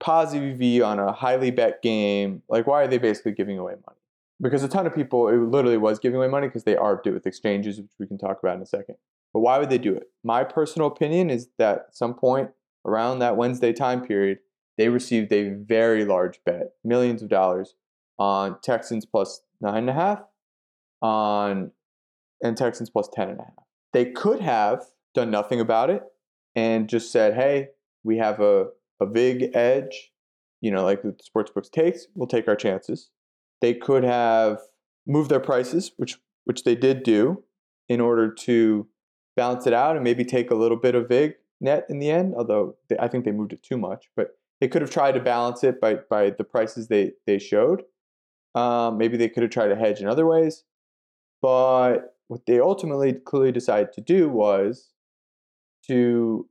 [0.00, 2.42] positive EV on a highly bet game?
[2.48, 3.98] Like, why are they basically giving away money?
[4.40, 7.12] Because a ton of people, it literally was giving away money because they arbed it
[7.12, 8.96] with exchanges, which we can talk about in a second.
[9.32, 10.10] But why would they do it?
[10.24, 12.50] My personal opinion is that at some point
[12.84, 14.38] around that Wednesday time period,
[14.78, 17.74] they received a very large bet, millions of dollars,
[18.18, 20.22] on Texans plus nine and a half,
[21.02, 21.72] on
[22.42, 23.64] and Texans plus ten and a half.
[23.92, 24.84] They could have
[25.14, 26.02] done nothing about it
[26.54, 27.70] and just said, "Hey,
[28.02, 28.68] we have a
[29.00, 30.12] a big edge,
[30.60, 32.06] you know, like the sports books takes.
[32.14, 33.10] We'll take our chances."
[33.60, 34.58] they could have
[35.06, 37.42] moved their prices, which which they did do,
[37.88, 38.88] in order to
[39.36, 42.34] balance it out and maybe take a little bit of vig net in the end.
[42.36, 45.20] Although they, I think they moved it too much, but they could have tried to
[45.20, 47.82] balance it by by the prices they they showed.
[48.54, 50.64] Um, maybe they could have tried to hedge in other ways,
[51.40, 54.90] but what they ultimately clearly decided to do was
[55.86, 56.48] to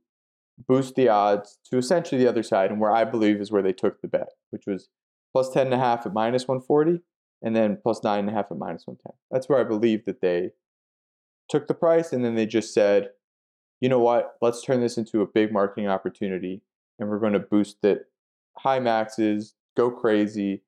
[0.66, 3.72] boost the odds to essentially the other side, and where I believe is where they
[3.72, 4.88] took the bet, which was
[5.32, 7.00] plus 10 and a half at minus 140,
[7.42, 9.16] and then plus nine and a half at minus 110.
[9.30, 10.50] That's where I believe that they
[11.48, 13.10] took the price, and then they just said,
[13.80, 16.62] you know what, let's turn this into a big marketing opportunity,
[16.98, 18.06] and we're going to boost it
[18.58, 20.62] high maxes, go crazy.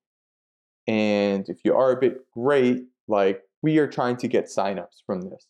[0.87, 5.21] And if you are a bit great, like we are trying to get signups from
[5.21, 5.47] this.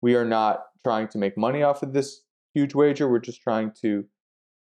[0.00, 2.22] We are not trying to make money off of this
[2.54, 3.08] huge wager.
[3.08, 4.04] We're just trying to,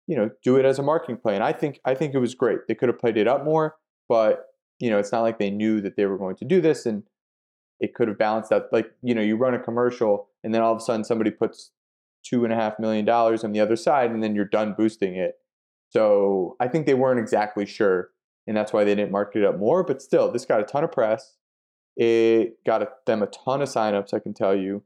[0.06, 1.34] you know, do it as a marketing play.
[1.34, 2.60] And I think I think it was great.
[2.68, 3.76] They could have played it up more,
[4.08, 4.46] but
[4.78, 7.02] you know, it's not like they knew that they were going to do this and
[7.80, 10.72] it could have balanced out like, you know, you run a commercial and then all
[10.72, 11.72] of a sudden somebody puts
[12.22, 15.14] two and a half million dollars on the other side and then you're done boosting
[15.14, 15.34] it.
[15.90, 18.10] So I think they weren't exactly sure.
[18.46, 19.84] And that's why they didn't market it up more.
[19.84, 21.36] But still, this got a ton of press.
[21.96, 24.82] It got them a ton of signups, I can tell you.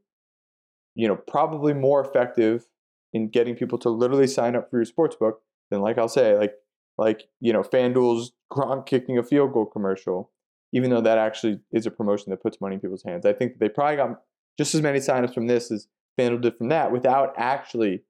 [0.94, 2.66] You know, probably more effective
[3.14, 6.36] in getting people to literally sign up for your sports book than like I'll say,
[6.36, 6.54] like
[6.98, 10.30] like, you know, FanDuel's Gronk kicking a field goal commercial,
[10.72, 13.26] even though that actually is a promotion that puts money in people's hands.
[13.26, 14.20] I think they probably got
[14.58, 18.02] just as many signups from this as FanDuel did from that without actually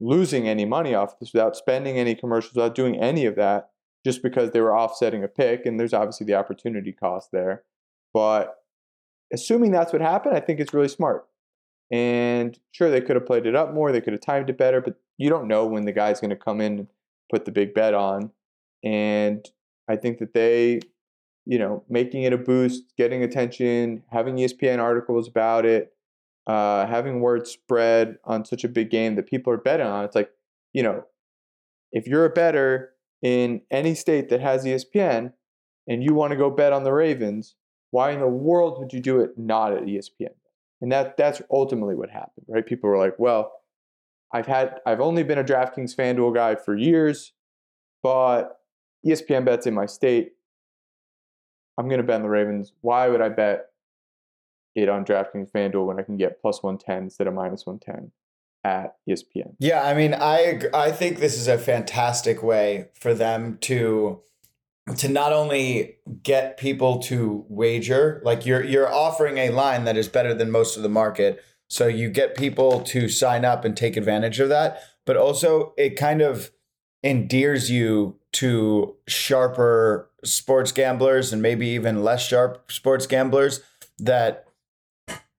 [0.00, 3.70] losing any money off this, without spending any commercials, without doing any of that,
[4.04, 5.64] just because they were offsetting a pick.
[5.64, 7.62] And there's obviously the opportunity cost there.
[8.12, 8.56] But
[9.32, 11.26] assuming that's what happened, I think it's really smart.
[11.92, 14.80] And sure, they could have played it up more, they could have timed it better,
[14.80, 16.88] but you don't know when the guy's going to come in and
[17.30, 18.30] put the big bet on.
[18.82, 19.46] And
[19.88, 20.80] I think that they,
[21.44, 25.92] you know, making it a boost, getting attention, having ESPN articles about it,
[26.46, 30.04] uh, having word spread on such a big game that people are betting on.
[30.04, 30.30] It's like,
[30.72, 31.04] you know,
[31.92, 35.34] if you're a better in any state that has ESPN
[35.86, 37.54] and you want to go bet on the Ravens,
[37.90, 40.30] why in the world would you do it not at ESPN?
[40.82, 42.66] And that that's ultimately what happened, right?
[42.66, 43.52] People were like, well,
[44.32, 47.32] I've had I've only been a DraftKings FanDuel guy for years,
[48.02, 48.58] but
[49.06, 50.32] ESPN bets in my state.
[51.78, 52.72] I'm gonna bet on the Ravens.
[52.80, 53.66] Why would I bet
[54.74, 58.10] it on DraftKings FanDuel when I can get plus 110 instead of minus 110
[58.64, 59.54] at ESPN?
[59.60, 64.20] Yeah, I mean, I I think this is a fantastic way for them to
[64.96, 70.08] to not only get people to wager, like you're you're offering a line that is
[70.08, 73.96] better than most of the market, so you get people to sign up and take
[73.96, 76.50] advantage of that, but also it kind of
[77.02, 83.60] endears you to sharper sports gamblers and maybe even less sharp sports gamblers
[83.98, 84.46] that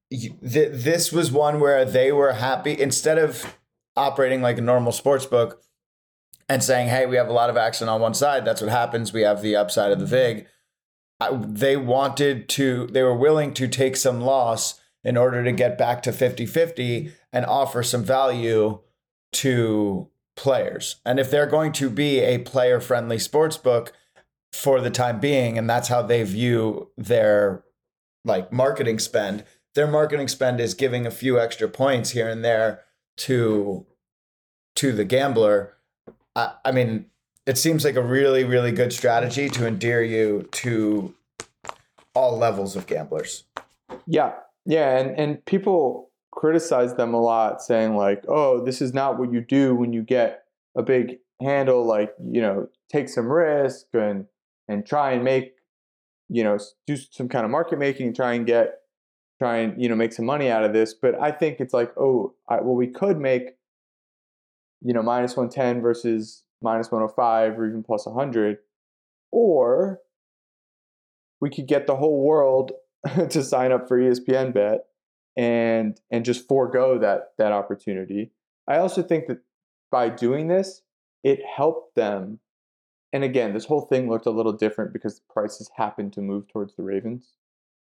[0.10, 3.58] th- this was one where they were happy instead of
[3.96, 5.62] operating like a normal sports book
[6.50, 8.46] and saying, hey, we have a lot of action on one side.
[8.46, 9.14] That's what happens.
[9.14, 10.48] We have the upside of the VIG.
[11.32, 16.02] They wanted to, they were willing to take some loss in order to get back
[16.04, 18.80] to 50 50 and offer some value
[19.34, 20.98] to players.
[21.06, 23.94] And if they're going to be a player friendly sports book
[24.52, 27.64] for the time being, and that's how they view their
[28.26, 29.44] like marketing spend,
[29.76, 32.82] their marketing spend is giving a few extra points here and there
[33.18, 33.86] to
[34.76, 35.73] to the gambler
[36.36, 37.06] I, I mean,
[37.46, 41.14] it seems like a really, really good strategy to endear you to
[42.16, 43.44] all levels of gamblers.
[44.08, 44.34] Yeah.
[44.66, 44.98] Yeah.
[44.98, 49.42] And, and people criticize them a lot, saying, like, oh, this is not what you
[49.42, 50.44] do when you get
[50.76, 54.26] a big handle, like, you know, take some risk and
[54.70, 55.56] and try and make,
[56.30, 58.80] you know, do some kind of market making, try and get
[59.40, 61.92] try and you know make some money out of this but i think it's like
[61.98, 63.56] oh I, well we could make
[64.84, 68.58] you know, minus 110 versus minus 105 or even plus 100.
[69.32, 70.00] Or
[71.42, 72.72] we could get the whole world
[73.30, 74.86] to sign up for ESPN bet
[75.36, 78.32] and and just forego that that opportunity.
[78.68, 79.40] I also think that
[79.92, 80.82] by doing this,
[81.24, 82.40] it helped them.
[83.12, 86.76] And again, this whole thing looked a little different because prices happened to move towards
[86.76, 87.34] the Ravens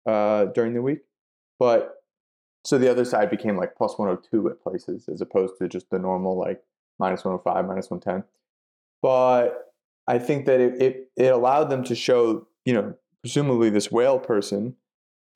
[0.06, 1.00] uh, during the week.
[1.58, 2.02] But
[2.64, 6.00] so the other side became like plus 102 at places as opposed to just the
[6.00, 6.62] normal like
[7.02, 8.24] minus 105, minus 110.
[9.02, 9.74] But
[10.08, 14.20] I think that it, it, it allowed them to show, you know, presumably this whale
[14.20, 14.76] person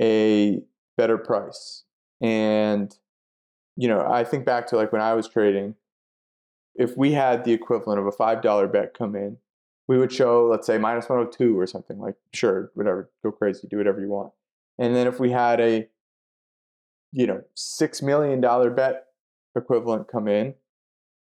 [0.01, 0.62] a
[0.97, 1.84] better price.
[2.21, 2.95] And,
[3.75, 5.75] you know, I think back to like when I was trading,
[6.75, 9.38] if we had the equivalent of a $5 bet come in
[9.88, 13.78] we would show, let's say, minus 102 or something like, sure, whatever, go crazy, do
[13.78, 14.32] whatever you want.
[14.80, 15.88] And then if we had a,
[17.12, 18.41] you know, $6 million
[18.75, 19.06] bet
[19.56, 20.56] equivalent come in,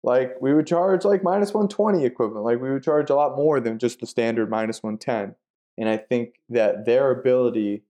[0.03, 2.45] like we would charge like minus 120 equivalent.
[2.45, 5.35] Like we would charge a lot more than just the standard minus 110.
[5.77, 7.83] And I think that their ability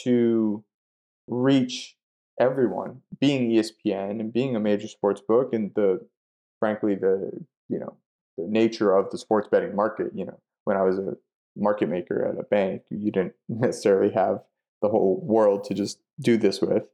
[0.00, 0.64] to
[1.26, 1.96] reach
[2.40, 6.06] everyone, being ESPN and being a major sports book and the
[6.58, 7.30] frankly the
[7.68, 7.96] you know
[8.36, 10.12] the nature of the sports betting market.
[10.14, 11.16] You know, when I was a
[11.56, 14.40] market maker at a bank, you didn't necessarily have
[14.80, 16.88] the whole world to just do this with,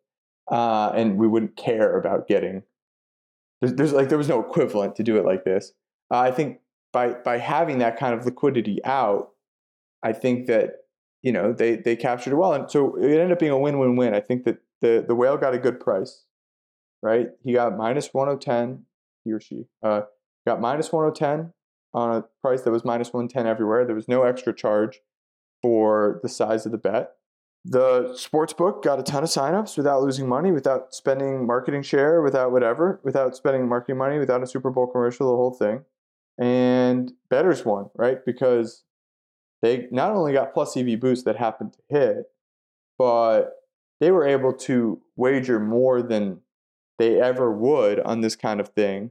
[0.50, 2.62] uh, and we wouldn't care about getting.
[3.60, 5.72] There's, there's like there was no equivalent to do it like this.
[6.12, 6.60] Uh, I think
[6.92, 9.30] by by having that kind of liquidity out,
[10.02, 10.76] I think that
[11.22, 13.78] you know they they captured it well, and so it ended up being a win
[13.78, 14.14] win win.
[14.14, 16.24] I think that the the whale got a good price,
[17.02, 17.28] right?
[17.42, 18.84] He got minus one hundred ten,
[19.24, 19.66] he or she.
[19.82, 20.02] Uh,
[20.46, 21.52] got minus 110
[21.92, 23.84] on a price that was minus 110 everywhere.
[23.84, 25.00] There was no extra charge
[25.62, 27.12] for the size of the bet.
[27.64, 32.20] The sports book got a ton of signups without losing money, without spending marketing share,
[32.20, 35.84] without whatever, without spending marketing money, without a Super Bowl commercial, the whole thing.
[36.38, 38.18] And bettors won, right?
[38.24, 38.84] Because
[39.62, 42.26] they not only got plus EV boost that happened to hit,
[42.98, 43.52] but
[43.98, 46.40] they were able to wager more than
[46.98, 49.10] they ever would on this kind of thing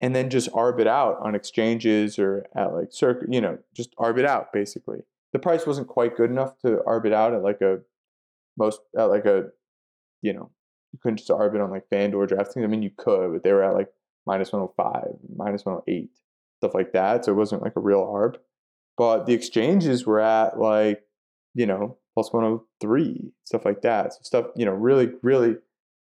[0.00, 3.94] and then just arb it out on exchanges or at like Circa, you know, just
[3.96, 5.02] arb it out basically.
[5.34, 7.80] The price wasn't quite good enough to arb it out at like a
[8.56, 9.48] most at like a
[10.22, 10.50] you know,
[10.92, 12.64] you couldn't just arb it on like FanDuel or DraftKings.
[12.64, 13.88] I mean, you could, but they were at like
[14.26, 16.08] minus 105, minus 108,
[16.58, 17.24] stuff like that.
[17.24, 18.36] So it wasn't like a real arb.
[18.96, 21.02] But the exchanges were at like,
[21.52, 24.14] you know, plus 103, stuff like that.
[24.14, 25.56] So stuff, you know, really, really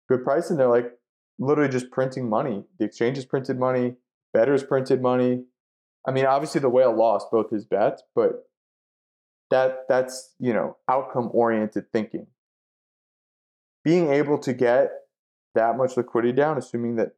[0.08, 0.50] good price.
[0.50, 0.92] And they're like,
[1.38, 2.64] literally just printing money.
[2.78, 3.94] The exchanges printed money,
[4.35, 5.44] betters printed money.
[6.06, 8.44] I mean, obviously the whale lost both his bets, but
[9.52, 12.26] that that's you know outcome oriented thinking.
[13.84, 14.90] Being able to get
[15.54, 17.12] that much liquidity down, assuming that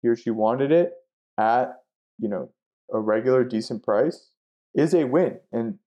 [0.00, 0.94] he or she wanted it
[1.38, 1.82] at
[2.18, 2.50] you know
[2.92, 4.30] a regular decent price,
[4.74, 5.78] is a win, and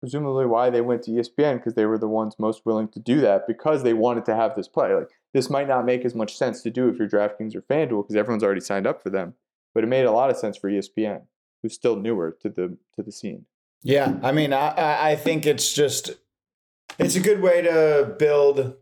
[0.00, 3.20] presumably why they went to ESPN because they were the ones most willing to do
[3.20, 4.92] that because they wanted to have this play.
[4.92, 8.02] Like this might not make as much sense to do if you're DraftKings or FanDuel
[8.02, 9.34] because everyone's already signed up for them,
[9.72, 11.22] but it made a lot of sense for ESPN,
[11.62, 13.46] who's still newer to the to the scene.
[13.84, 16.10] Yeah, I mean, I I think it's just
[16.98, 18.76] it's a good way to build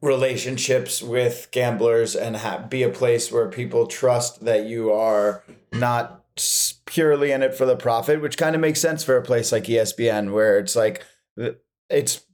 [0.00, 6.24] relationships with gamblers and have, be a place where people trust that you are not
[6.86, 9.64] purely in it for the profit, which kind of makes sense for a place like
[9.64, 11.04] ESPN where it's like
[11.90, 12.24] it's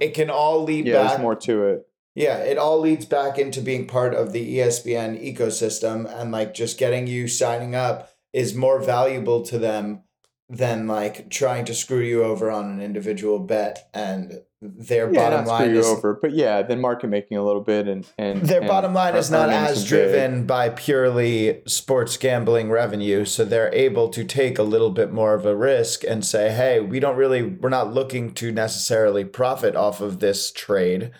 [0.00, 1.08] it can all lead yeah, back.
[1.10, 1.88] There's more to it.
[2.14, 6.78] Yeah, it all leads back into being part of the ESPN ecosystem and like just
[6.78, 10.02] getting you signing up is more valuable to them
[10.48, 15.46] than like trying to screw you over on an individual bet and their yeah, bottom
[15.46, 18.68] line is over, but yeah, then market making a little bit and and their and
[18.68, 20.46] bottom line is not as driven big.
[20.46, 25.44] by purely sports gambling revenue, so they're able to take a little bit more of
[25.44, 30.00] a risk and say, "Hey, we don't really we're not looking to necessarily profit off
[30.00, 31.10] of this trade."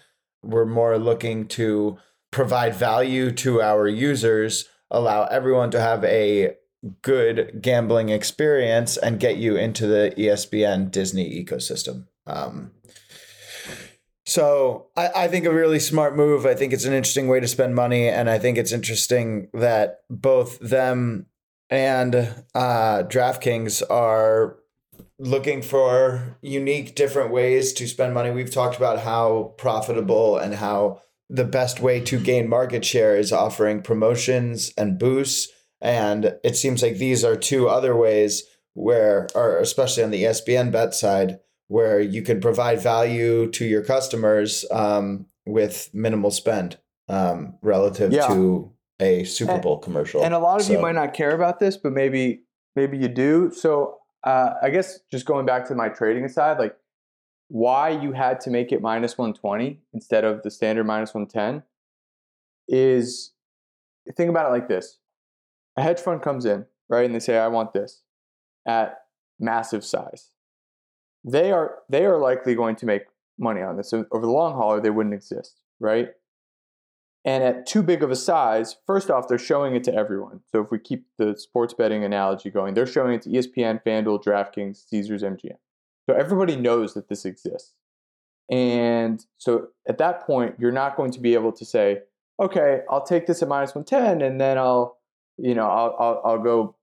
[0.43, 1.99] We're more looking to
[2.31, 6.55] provide value to our users, allow everyone to have a
[7.03, 12.07] good gambling experience, and get you into the ESPN Disney ecosystem.
[12.27, 12.73] Um,
[14.27, 16.47] so I, I think a really smart move.
[16.47, 20.01] I think it's an interesting way to spend money, and I think it's interesting that
[20.11, 21.27] both them
[21.71, 22.15] and
[22.55, 24.59] uh, DraftKings are
[25.19, 28.31] looking for unique, different ways to spend money.
[28.31, 33.33] We've talked about how profitable and how the best way to gain market share is
[33.33, 35.53] offering promotions and boosts.
[35.81, 40.73] And it seems like these are two other ways where, or especially on the ESPN
[40.73, 46.79] bet side, where you can provide value to your customers um, with minimal spend
[47.09, 48.27] um, relative yeah.
[48.29, 50.23] to a Super Bowl and, commercial.
[50.23, 50.73] And a lot of so.
[50.73, 52.43] you might not care about this, but maybe
[52.75, 53.51] maybe you do.
[53.55, 56.77] So uh, I guess just going back to my trading side, like
[57.49, 61.63] why you had to make it minus 120 instead of the standard minus 110
[62.69, 63.33] is
[64.17, 64.99] think about it like this
[65.77, 67.05] a hedge fund comes in, right?
[67.05, 68.03] And they say, I want this
[68.67, 68.99] at
[69.39, 70.31] massive size.
[71.25, 73.03] They are they are likely going to make
[73.39, 73.91] money on this.
[73.91, 76.11] So over the long haul, they wouldn't exist, right?
[77.25, 80.41] And at too big of a size, first off, they're showing it to everyone.
[80.53, 84.23] So if we keep the sports betting analogy going, they're showing it to ESPN, FanDuel,
[84.23, 85.59] DraftKings, Caesars, MGM.
[86.09, 87.73] So everybody knows that this exists.
[88.49, 92.03] And so at that point, you're not going to be able to say,
[92.41, 94.99] okay, I'll take this at minus 110 and then I'll,
[95.39, 96.77] you know, I'll, I'll, I'll go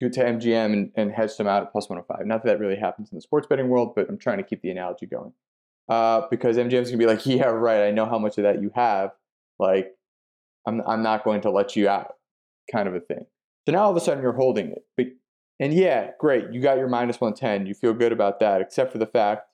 [0.00, 2.26] to MGM and, and hedge them out at plus 105.
[2.26, 4.62] Not that that really happens in the sports betting world, but I'm trying to keep
[4.62, 5.32] the analogy going.
[5.88, 7.86] Uh, because MGM's gonna be like, yeah, right.
[7.86, 9.10] I know how much of that you have.
[9.58, 9.94] Like,
[10.66, 12.14] I'm I'm not going to let you out,
[12.70, 13.26] kind of a thing.
[13.66, 14.84] So now all of a sudden you're holding it.
[14.96, 15.06] But,
[15.60, 16.52] and yeah, great.
[16.52, 17.66] You got your minus 110.
[17.66, 19.48] You feel good about that, except for the fact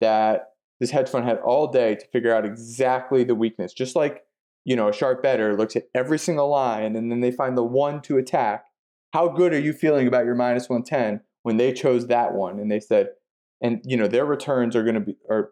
[0.00, 3.72] that this hedge fund had all day to figure out exactly the weakness.
[3.72, 4.24] Just like,
[4.64, 7.64] you know, a sharp better looks at every single line and then they find the
[7.64, 8.66] one to attack.
[9.12, 12.70] How good are you feeling about your minus 110 when they chose that one and
[12.70, 13.08] they said,
[13.60, 15.50] and you know, their returns are going to be are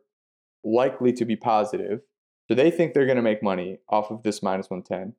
[0.64, 2.00] likely to be positive.
[2.48, 5.14] So they think they're going to make money off of this minus 110.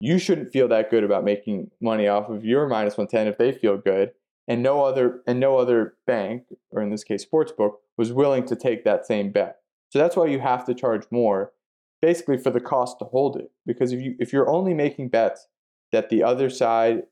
[0.00, 3.52] You shouldn't feel that good about making money off of your minus 110 if they
[3.52, 4.12] feel good
[4.48, 8.56] and no other and no other bank or in this case sportsbook was willing to
[8.56, 9.58] take that same bet
[9.90, 11.52] so that's why you have to charge more
[12.00, 15.48] basically for the cost to hold it because if you if you're only making bets
[15.92, 17.02] that the other side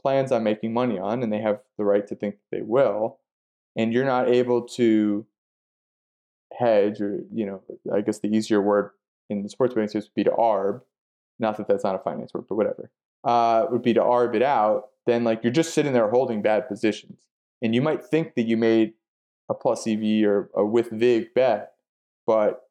[0.00, 3.18] plans on making money on and they have the right to think they will
[3.76, 5.26] and you're not able to
[6.58, 7.62] hedge or you know
[7.94, 8.90] i guess the easier word
[9.28, 10.80] in the sports betting space would be to arb
[11.38, 12.90] not that that's not a finance word but whatever
[13.24, 16.68] uh, would be to arb it out then like you're just sitting there holding bad
[16.68, 17.18] positions.
[17.62, 18.94] And you might think that you made
[19.48, 21.72] a plus EV or a with VIG bet,
[22.26, 22.62] but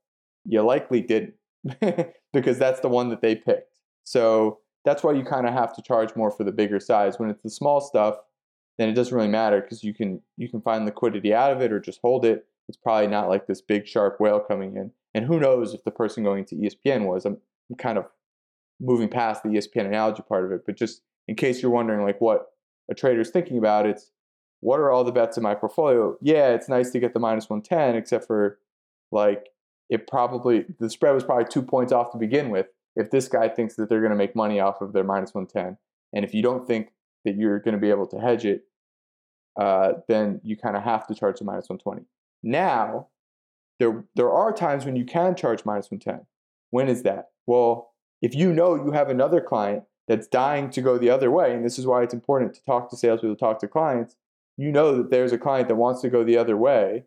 [0.46, 1.34] you likely didn't
[2.34, 3.80] because that's the one that they picked.
[4.04, 7.20] So that's why you kind of have to charge more for the bigger size.
[7.20, 8.16] When it's the small stuff,
[8.78, 11.72] then it doesn't really matter because you can you can find liquidity out of it
[11.72, 12.46] or just hold it.
[12.68, 14.92] It's probably not like this big sharp whale coming in.
[15.14, 17.26] And who knows if the person going to ESPN was.
[17.26, 17.38] I'm,
[17.70, 18.06] I'm kind of
[18.80, 22.22] moving past the ESPN analogy part of it, but just in case you're wondering like
[22.22, 22.48] what
[22.90, 24.12] a trader's thinking about, it's
[24.62, 26.16] what are all the bets in my portfolio?
[26.22, 28.60] Yeah, it's nice to get the minus 110, except for
[29.12, 29.50] like
[29.90, 32.68] it probably the spread was probably two points off to begin with.
[32.96, 35.78] If this guy thinks that they're going to make money off of their minus 110,
[36.14, 36.90] and if you don't think
[37.26, 38.64] that you're going to be able to hedge it,
[39.60, 42.06] uh, then you kind of have to charge the minus 120.
[42.44, 43.08] Now,
[43.80, 46.26] there there are times when you can charge minus 110.
[46.72, 47.30] When is that?
[47.48, 51.54] Well, if you know you have another client that's dying to go the other way,
[51.54, 54.16] and this is why it's important to talk to salespeople, talk to clients,
[54.58, 57.06] you know that there's a client that wants to go the other way,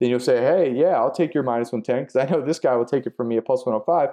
[0.00, 2.76] then you'll say, hey, yeah, I'll take your minus 110 because I know this guy
[2.76, 4.10] will take it from me at plus 105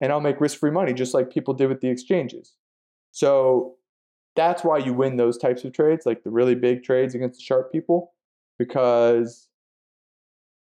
[0.00, 2.54] and I'll make risk free money just like people did with the exchanges.
[3.12, 3.74] So
[4.36, 7.44] that's why you win those types of trades, like the really big trades against the
[7.44, 8.12] sharp people,
[8.58, 9.48] because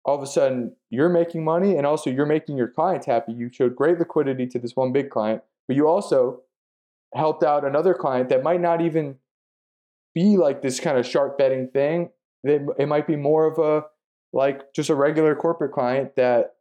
[0.06, 3.34] all of a sudden you're making money and also you're making your clients happy.
[3.34, 6.42] You showed great liquidity to this one big client, but you also
[7.14, 9.16] helped out another client that might not even
[10.14, 12.12] be like this kind of sharp betting thing.
[12.44, 13.86] It might be more of a
[14.36, 16.56] like just a regular corporate client that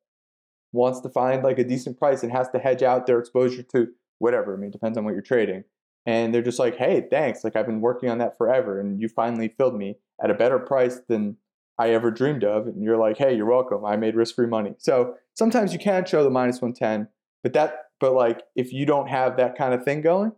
[0.72, 3.89] wants to find like a decent price and has to hedge out their exposure to
[4.18, 4.55] whatever.
[4.55, 5.64] I mean, it depends on what you're trading.
[6.07, 7.45] And they're just like, hey, thanks.
[7.45, 10.59] Like I've been working on that forever, and you finally filled me at a better
[10.59, 11.37] price than
[11.79, 12.66] I ever dreamed of.
[12.66, 13.85] And you're like, hey, you're welcome.
[13.85, 14.75] I made risk free money.
[14.79, 17.09] So sometimes you can show the minus 110,
[17.43, 20.33] but that but like if you don't have that kind of thing going,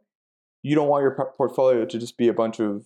[0.63, 2.85] you don't want your portfolio to just be a bunch of,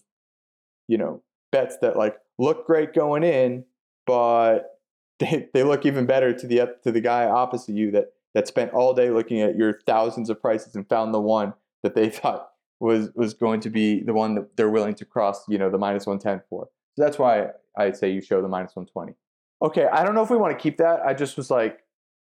[0.88, 1.22] you know,
[1.52, 3.64] bets that like look great going in,
[4.06, 4.78] but
[5.18, 8.72] they, they look even better to the to the guy opposite you that that spent
[8.72, 12.50] all day looking at your thousands of prices and found the one that they thought
[12.80, 15.78] was was going to be the one that they're willing to cross, you know, the
[15.78, 16.68] minus 110 for.
[16.96, 19.14] So that's why I say you show the minus 120.
[19.62, 21.00] Okay, I don't know if we want to keep that.
[21.00, 21.80] I just was like,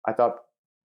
[0.06, 0.36] I thought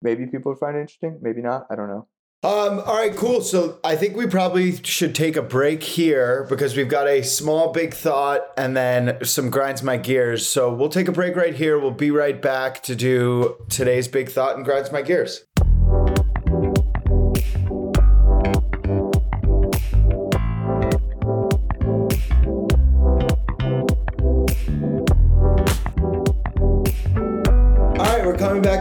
[0.01, 1.19] maybe people would find it interesting.
[1.21, 1.67] Maybe not.
[1.69, 2.07] I don't know.
[2.43, 3.41] Um, all right, cool.
[3.41, 7.71] So I think we probably should take a break here because we've got a small
[7.71, 10.45] big thought and then some grinds my gears.
[10.45, 11.79] So we'll take a break right here.
[11.79, 15.45] We'll be right back to do today's big thought and grinds my gears.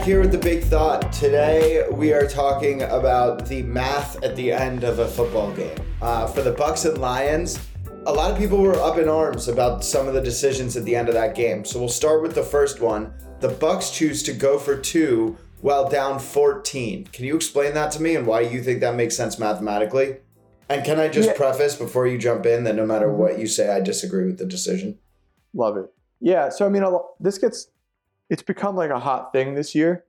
[0.06, 1.12] Here with the big thought.
[1.12, 5.76] Today we are talking about the math at the end of a football game.
[6.00, 7.58] Uh, for the Bucs and Lions,
[8.06, 10.94] a lot of people were up in arms about some of the decisions at the
[10.94, 11.64] end of that game.
[11.64, 13.12] So we'll start with the first one.
[13.40, 17.08] The Bucs choose to go for two while down 14.
[17.08, 20.18] Can you explain that to me and why you think that makes sense mathematically?
[20.68, 21.36] And can I just yeah.
[21.36, 24.46] preface before you jump in that no matter what you say, I disagree with the
[24.46, 25.00] decision?
[25.52, 25.86] Love it.
[26.20, 26.48] Yeah.
[26.50, 26.84] So I mean,
[27.18, 27.66] this gets
[28.30, 30.04] it's become like a hot thing this year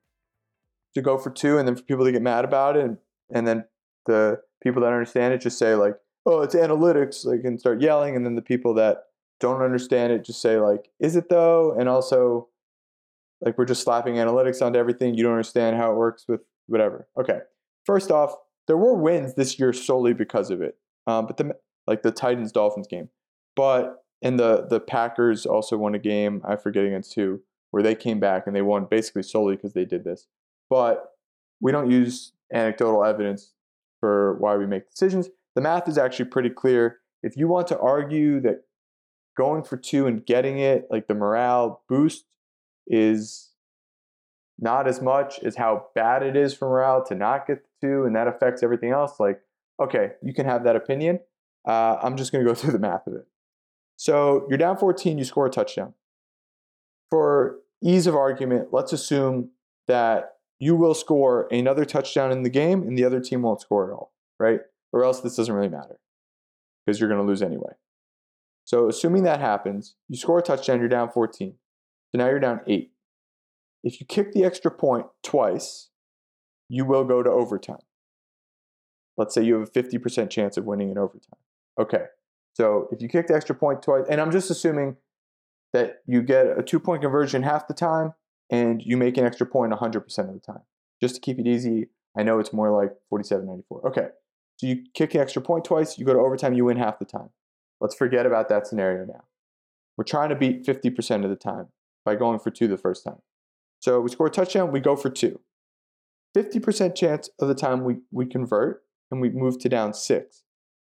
[0.96, 2.98] to go for two and then for people to get mad about it and,
[3.34, 3.66] and then
[4.06, 5.96] the people that understand it just say like
[6.26, 9.04] oh it's analytics like and start yelling and then the people that
[9.40, 11.76] don't understand it just say like is it though?
[11.78, 12.48] And also
[13.42, 15.14] like we're just slapping analytics onto everything.
[15.14, 17.08] You don't understand how it works with whatever.
[17.20, 17.40] Okay.
[17.86, 18.34] First off
[18.68, 21.56] there were wins this year solely because of it um, but the
[21.88, 23.10] like the Titans Dolphins game.
[23.56, 26.42] But and the the Packers also won a game.
[26.48, 27.42] I forget against who
[27.72, 30.28] where they came back and they won basically solely because they did this.
[30.70, 31.12] But
[31.62, 33.54] we don't use anecdotal evidence
[34.00, 35.30] for why we make decisions.
[35.56, 37.00] The math is actually pretty clear.
[37.24, 38.64] If you want to argue that
[39.36, 42.26] going for two and getting it, like the morale boost,
[42.88, 43.50] is
[44.60, 48.06] not as much as how bad it is for morale to not get the two,
[48.06, 49.20] and that affects everything else.
[49.20, 49.42] Like,
[49.82, 51.20] okay, you can have that opinion.
[51.68, 53.28] Uh, I'm just going to go through the math of it.
[53.98, 55.94] So you're down 14, you score a touchdown.
[57.10, 59.52] For ease of argument, let's assume
[59.88, 63.90] that you will score another touchdown in the game and the other team won't score
[63.90, 64.62] at all, right?
[64.92, 66.00] Or else this doesn't really matter
[66.86, 67.74] because you're going to lose anyway.
[68.66, 71.54] So, assuming that happens, you score a touchdown, you're down 14.
[72.12, 72.92] So now you're down eight.
[73.84, 75.90] If you kick the extra point twice,
[76.68, 77.78] you will go to overtime.
[79.18, 81.40] Let's say you have a 50% chance of winning in overtime.
[81.80, 82.06] Okay.
[82.54, 84.98] So if you kick the extra point twice, and I'm just assuming
[85.78, 88.14] that you get a two point conversion half the time
[88.50, 90.64] and you make an extra point 100% of the time.
[91.02, 93.86] Just to keep it easy, I know it's more like 47.94.
[93.86, 94.08] Okay.
[94.58, 97.06] So you kick an extra point twice, you go to overtime, you win half the
[97.06, 97.30] time.
[97.80, 99.26] Let's forget about that scenario now.
[99.98, 101.68] We're trying to beat 50% of the time
[102.04, 103.22] by going for two the first time.
[103.80, 105.40] So we score a touchdown, we go for two.
[106.36, 110.44] 50% chance of the time we, we convert and we move to down six.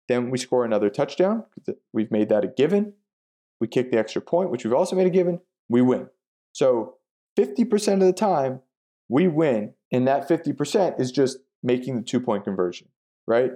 [0.07, 1.43] Then we score another touchdown.
[1.91, 2.93] We've made that a given.
[3.59, 5.41] We kick the extra point, which we've also made a given.
[5.69, 6.09] We win.
[6.53, 6.95] So
[7.37, 8.61] 50% of the time,
[9.09, 9.73] we win.
[9.91, 12.89] And that 50% is just making the two point conversion,
[13.25, 13.51] right?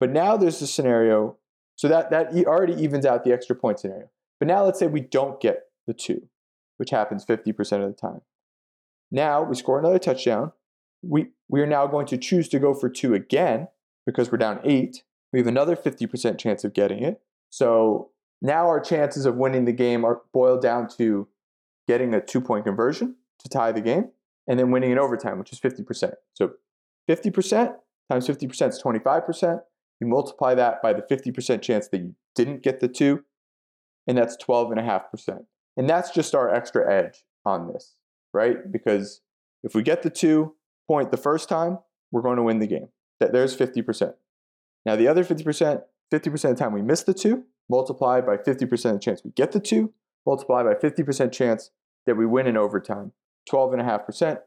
[0.00, 1.38] But now there's a scenario.
[1.76, 4.10] So that, that already evens out the extra point scenario.
[4.38, 6.28] But now let's say we don't get the two,
[6.76, 8.20] which happens 50% of the time.
[9.10, 10.52] Now we score another touchdown.
[11.02, 13.68] We, we are now going to choose to go for two again
[14.06, 15.02] because we're down eight.
[15.32, 17.20] We have another 50% chance of getting it.
[17.50, 18.10] So
[18.42, 21.28] now our chances of winning the game are boiled down to
[21.88, 24.10] getting a two point conversion to tie the game
[24.46, 26.12] and then winning in overtime, which is 50%.
[26.34, 26.52] So
[27.08, 27.74] 50%
[28.10, 29.60] times 50% is 25%.
[30.00, 33.24] You multiply that by the 50% chance that you didn't get the two,
[34.06, 35.44] and that's 12.5%.
[35.76, 37.94] And that's just our extra edge on this,
[38.32, 38.70] right?
[38.70, 39.22] Because
[39.62, 40.54] if we get the two
[40.86, 41.78] point the first time,
[42.12, 42.88] we're going to win the game.
[43.20, 44.14] That there's 50%.
[44.84, 45.82] Now the other 50%,
[46.12, 49.60] 50% of the time we miss the two, multiplied by 50% chance we get the
[49.60, 49.92] two,
[50.26, 51.70] multiply by 50% chance
[52.06, 53.12] that we win in overtime,
[53.50, 54.40] 12.5%.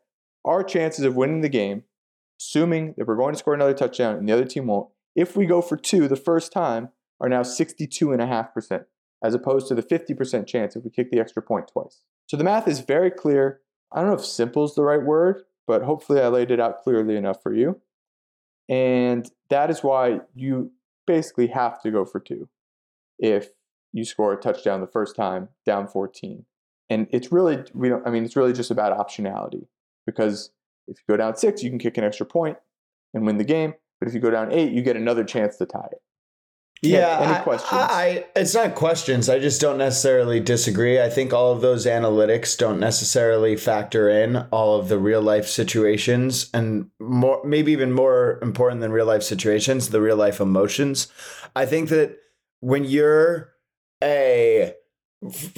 [0.45, 1.83] Our chances of winning the game,
[2.39, 5.45] assuming that we're going to score another touchdown and the other team won't, if we
[5.45, 6.89] go for two the first time,
[7.19, 8.85] are now 62.5%,
[9.23, 12.01] as opposed to the 50% chance if we kick the extra point twice.
[12.27, 13.61] So the math is very clear.
[13.91, 16.83] I don't know if simple is the right word, but hopefully I laid it out
[16.83, 17.81] clearly enough for you.
[18.69, 20.71] And that is why you
[21.07, 22.49] basically have to go for two
[23.19, 23.49] if
[23.93, 26.45] you score a touchdown the first time down 14.
[26.89, 29.67] And it's really, we don't, I mean, it's really just about optionality
[30.05, 30.51] because
[30.87, 32.57] if you go down six, you can kick an extra point
[33.13, 33.73] and win the game.
[33.99, 36.01] But if you go down eight, you get another chance to tie it.
[36.81, 37.19] Yeah.
[37.21, 37.73] Any questions?
[37.73, 39.29] I, I, it's not questions.
[39.29, 41.01] I just don't necessarily disagree.
[41.01, 45.47] I think all of those analytics don't necessarily factor in all of the real life
[45.47, 51.07] situations and more, maybe even more important than real life situations, the real life emotions.
[51.55, 52.19] I think that
[52.59, 53.53] when you're
[54.03, 54.73] a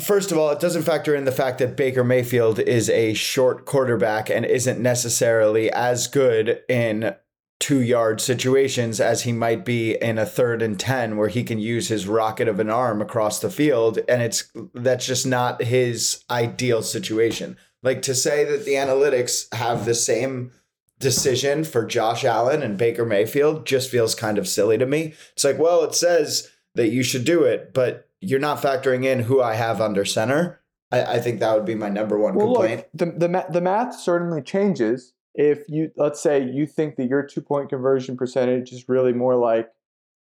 [0.02, 3.66] First of all, it doesn't factor in the fact that Baker Mayfield is a short
[3.66, 7.14] quarterback and isn't necessarily as good in
[7.60, 11.60] two yard situations as he might be in a third and 10 where he can
[11.60, 16.24] use his rocket of an arm across the field and it's that's just not his
[16.32, 17.58] ideal situation.
[17.84, 20.52] Like to say that the analytics have the same
[21.00, 25.14] decision for Josh Allen and Baker Mayfield just feels kind of silly to me.
[25.34, 29.20] It's like well it says that you should do it but you're not factoring in
[29.22, 30.61] who I have under center.
[30.91, 32.86] I, I think that would be my number one well, complaint.
[32.99, 37.24] look, the, the, the math certainly changes if you let's say you think that your
[37.24, 39.70] two point conversion percentage is really more like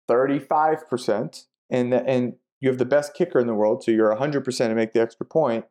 [0.09, 4.57] 35% and the, and you have the best kicker in the world so you're 100%
[4.57, 5.65] to make the extra point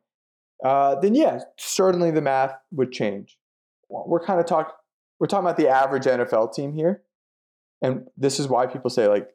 [0.65, 3.37] uh, then yeah certainly the math would change.
[3.89, 4.73] We're kind of talking
[5.19, 7.03] we're talking about the average nfl team here
[7.81, 9.29] and this is why people say like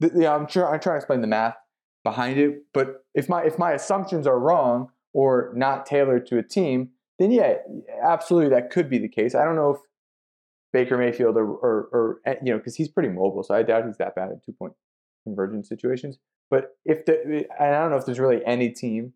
[0.00, 1.56] yeah i'm sure i'm trying to explain the math
[2.04, 6.42] behind it but if my if my assumptions are wrong or not tailored to a
[6.42, 7.54] team then yeah,
[8.02, 9.34] absolutely that could be the case.
[9.34, 9.80] I don't know if
[10.72, 13.86] Baker Mayfield or, or, or eh, you know, because he's pretty mobile, so I doubt
[13.86, 14.74] he's that bad at two point
[15.24, 16.18] conversion situations.
[16.50, 19.12] But if the, I don't know if there's really any team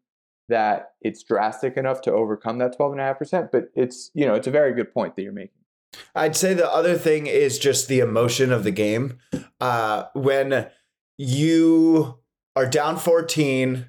[0.48, 4.74] that it's drastic enough to overcome that 12.5%, but it's, you know, it's a very
[4.74, 5.61] good point that you're making.
[6.14, 9.18] I'd say the other thing is just the emotion of the game.
[9.60, 10.68] Uh, when
[11.18, 12.18] you
[12.56, 13.86] are down 14.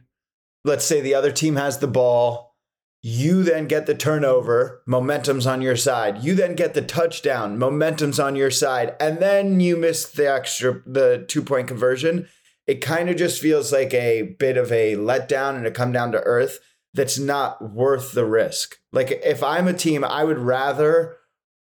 [0.65, 2.55] Let's say the other team has the ball.
[3.01, 6.23] You then get the turnover, momentum's on your side.
[6.23, 10.81] You then get the touchdown, momentum's on your side, and then you miss the extra
[10.85, 12.29] the two-point conversion.
[12.65, 16.13] It kind of just feels like a bit of a letdown and a come down
[16.13, 16.59] to earth
[16.93, 18.77] that's not worth the risk.
[18.93, 21.17] Like if I'm a team, I would rather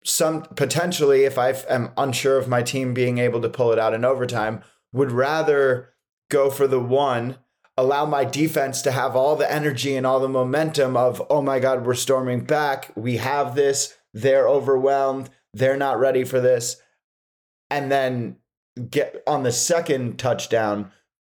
[0.03, 3.93] some potentially if I am unsure of my team being able to pull it out
[3.93, 4.61] in overtime,
[4.93, 5.89] would rather
[6.29, 7.37] go for the one,
[7.77, 11.59] allow my defense to have all the energy and all the momentum of, oh my
[11.59, 12.91] God, we're storming back.
[12.95, 13.97] We have this.
[14.13, 15.29] They're overwhelmed.
[15.53, 16.77] They're not ready for this.
[17.69, 18.37] And then
[18.89, 20.91] get on the second touchdown,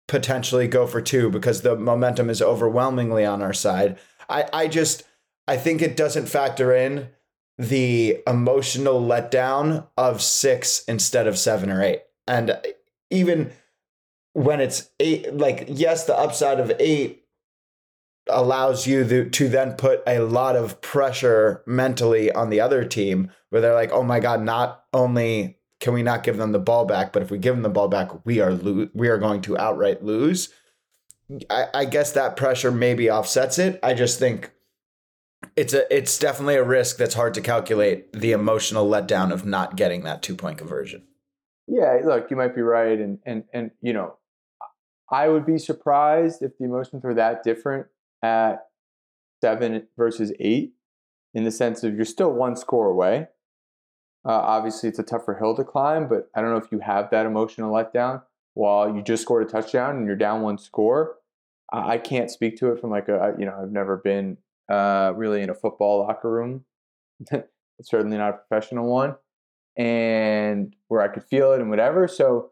[0.08, 3.98] potentially go for two because the momentum is overwhelmingly on our side.
[4.28, 5.04] I, I just,
[5.46, 7.08] I think it doesn't factor in
[7.58, 12.02] the emotional letdown of six instead of seven or eight.
[12.26, 12.58] And
[13.10, 13.52] even
[14.32, 17.24] when it's eight, like, yes, the upside of eight
[18.28, 23.30] allows you to, to then put a lot of pressure mentally on the other team
[23.50, 26.86] where they're like, oh my God, not only can we not give them the ball
[26.86, 29.42] back, but if we give them the ball back, we are lo- we are going
[29.42, 30.48] to outright lose.
[31.50, 33.78] I, I guess that pressure maybe offsets it.
[33.82, 34.50] I just think
[35.56, 39.76] it's a it's definitely a risk that's hard to calculate the emotional letdown of not
[39.76, 41.02] getting that two point conversion.
[41.66, 44.16] Yeah, look, you might be right, and and and you know,
[45.10, 47.86] I would be surprised if the emotions were that different
[48.22, 48.66] at
[49.42, 50.74] seven versus eight,
[51.34, 53.28] in the sense of you're still one score away.
[54.26, 57.10] Uh, obviously, it's a tougher hill to climb, but I don't know if you have
[57.10, 58.22] that emotional letdown
[58.54, 61.16] while you just scored a touchdown and you're down one score.
[61.72, 64.38] I, I can't speak to it from like a you know I've never been
[64.70, 66.64] uh, really in a football locker room.
[67.82, 69.16] certainly not a professional one,
[69.76, 72.08] and where I could feel it and whatever.
[72.08, 72.50] So,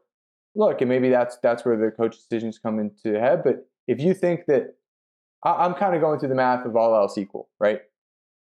[0.55, 3.43] look, and maybe that's that's where the coach decisions come into head.
[3.45, 4.75] But if you think that
[5.45, 7.81] I, I'm kind of going through the math of all else equal, right?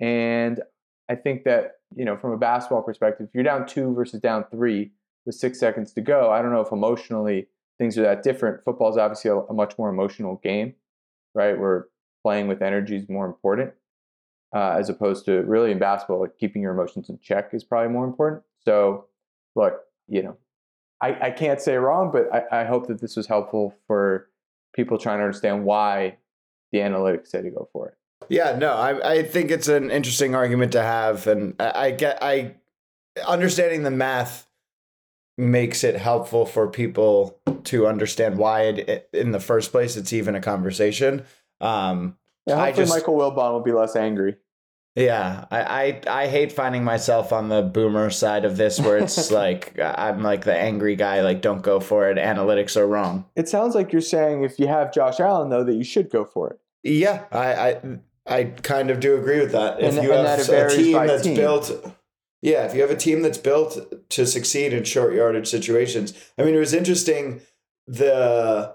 [0.00, 0.60] And
[1.08, 4.44] I think that you know, from a basketball perspective, if you're down two versus down
[4.50, 4.92] three
[5.26, 7.48] with six seconds to go, I don't know if emotionally
[7.78, 8.64] things are that different.
[8.64, 10.74] Football is obviously a, a much more emotional game,
[11.34, 11.58] right?
[11.58, 11.88] Where
[12.22, 13.72] playing with energy is more important
[14.54, 17.92] uh, as opposed to really in basketball, like keeping your emotions in check is probably
[17.92, 18.42] more important.
[18.64, 19.06] So,
[19.54, 20.36] look, you know,
[21.00, 24.28] I, I can't say wrong, but I, I hope that this was helpful for
[24.74, 26.16] people trying to understand why
[26.72, 27.94] the analytics say to go for it.
[28.28, 32.18] Yeah, no, I, I think it's an interesting argument to have, and I, I get
[32.22, 32.54] I
[33.26, 34.46] understanding the math
[35.38, 40.34] makes it helpful for people to understand why it, in the first place it's even
[40.34, 41.24] a conversation.
[41.60, 44.36] Um, yeah, hopefully just, Michael Wilbon will be less angry.
[44.96, 49.30] Yeah, I, I I hate finding myself on the boomer side of this, where it's
[49.30, 52.18] like I'm like the angry guy, like don't go for it.
[52.18, 53.24] Analytics are wrong.
[53.36, 56.24] It sounds like you're saying if you have Josh Allen though, that you should go
[56.24, 56.60] for it.
[56.82, 57.80] Yeah, I I,
[58.26, 59.80] I kind of do agree with that.
[59.80, 61.36] If and, you have a team that's team.
[61.36, 61.94] built,
[62.42, 66.42] yeah, if you have a team that's built to succeed in short yardage situations, I
[66.42, 67.42] mean, it was interesting
[67.86, 68.74] the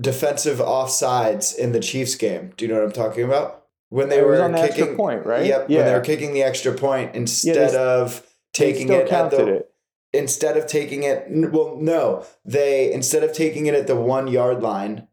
[0.00, 2.52] defensive offsides in the Chiefs game.
[2.56, 3.62] Do you know what I'm talking about?
[3.90, 5.46] When they were kicking the kicking point, right?
[5.46, 5.66] Yep.
[5.68, 5.78] Yeah.
[5.78, 9.70] When they were kicking the extra point instead yeah, of taking it at the it.
[10.12, 14.62] instead of taking it well no they instead of taking it at the one yard
[14.62, 15.06] line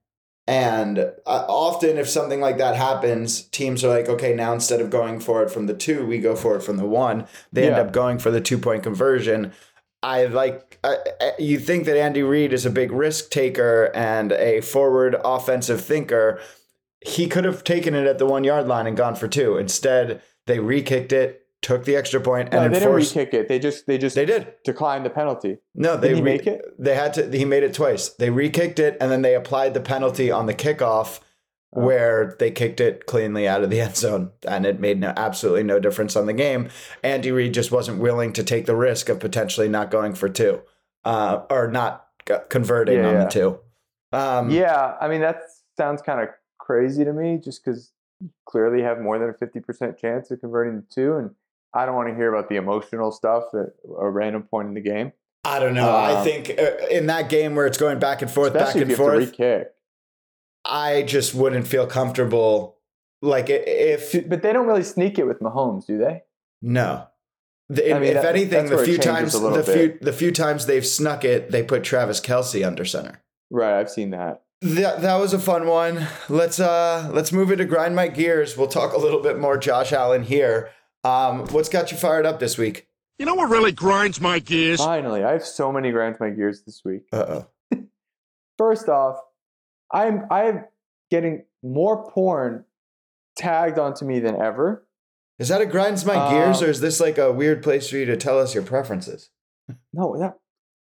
[0.47, 4.89] and uh, often if something like that happens teams are like okay now instead of
[4.89, 7.71] going for it from the two we go for it from the one they yeah.
[7.71, 9.51] end up going for the two point conversion
[10.03, 10.95] I like uh,
[11.37, 16.39] you think that Andy Reid is a big risk taker and a forward offensive thinker.
[17.01, 19.57] He could have taken it at the one yard line and gone for two.
[19.57, 23.47] Instead, they re-kicked it, took the extra point, and no, they enforced, didn't re-kick it.
[23.47, 25.57] They just they just they did decline the penalty.
[25.75, 26.61] No, they re- make it.
[26.79, 27.29] They had to.
[27.29, 28.09] He made it twice.
[28.09, 31.19] They re-kicked it, and then they applied the penalty on the kickoff
[31.75, 31.85] oh.
[31.85, 35.63] where they kicked it cleanly out of the end zone and it made no, absolutely
[35.63, 36.69] no difference on the game.
[37.03, 40.61] Andy Reid just wasn't willing to take the risk of potentially not going for two
[41.05, 42.07] uh, or not
[42.49, 43.23] converting yeah, on yeah.
[43.23, 43.59] the two.
[44.13, 45.41] Um, yeah, I mean, that
[45.77, 47.91] sounds kind of crazy to me just because
[48.45, 51.15] clearly have more than a 50% chance of converting the two.
[51.15, 51.31] And
[51.73, 53.69] I don't want to hear about the emotional stuff at
[53.99, 55.13] a random point in the game.
[55.43, 55.89] I don't know.
[55.89, 58.93] Um, I think uh, in that game where it's going back and forth, back and
[58.93, 59.35] forth,
[60.71, 62.77] I just wouldn't feel comfortable.
[63.21, 66.23] Like if, but they don't really sneak it with Mahomes, do they?
[66.61, 67.07] No.
[67.69, 70.85] The, I mean, if that, anything, the few times the few the few times they've
[70.85, 73.21] snuck it, they put Travis Kelce under center.
[73.49, 74.43] Right, I've seen that.
[74.61, 76.07] That that was a fun one.
[76.27, 78.57] Let's uh let's move into grind my gears.
[78.57, 80.69] We'll talk a little bit more Josh Allen here.
[81.03, 82.87] Um, what's got you fired up this week?
[83.17, 84.83] You know what really grinds my gears?
[84.83, 87.03] Finally, I have so many grinds my gears this week.
[87.13, 87.43] Uh
[87.73, 87.83] oh.
[88.57, 89.17] first off,
[89.93, 90.65] I'm I'm
[91.09, 92.65] getting more porn
[93.35, 94.87] tagged onto me than ever.
[95.39, 97.97] Is that a grinds my gears, um, or is this like a weird place for
[97.97, 99.29] you to tell us your preferences?
[99.93, 100.35] No,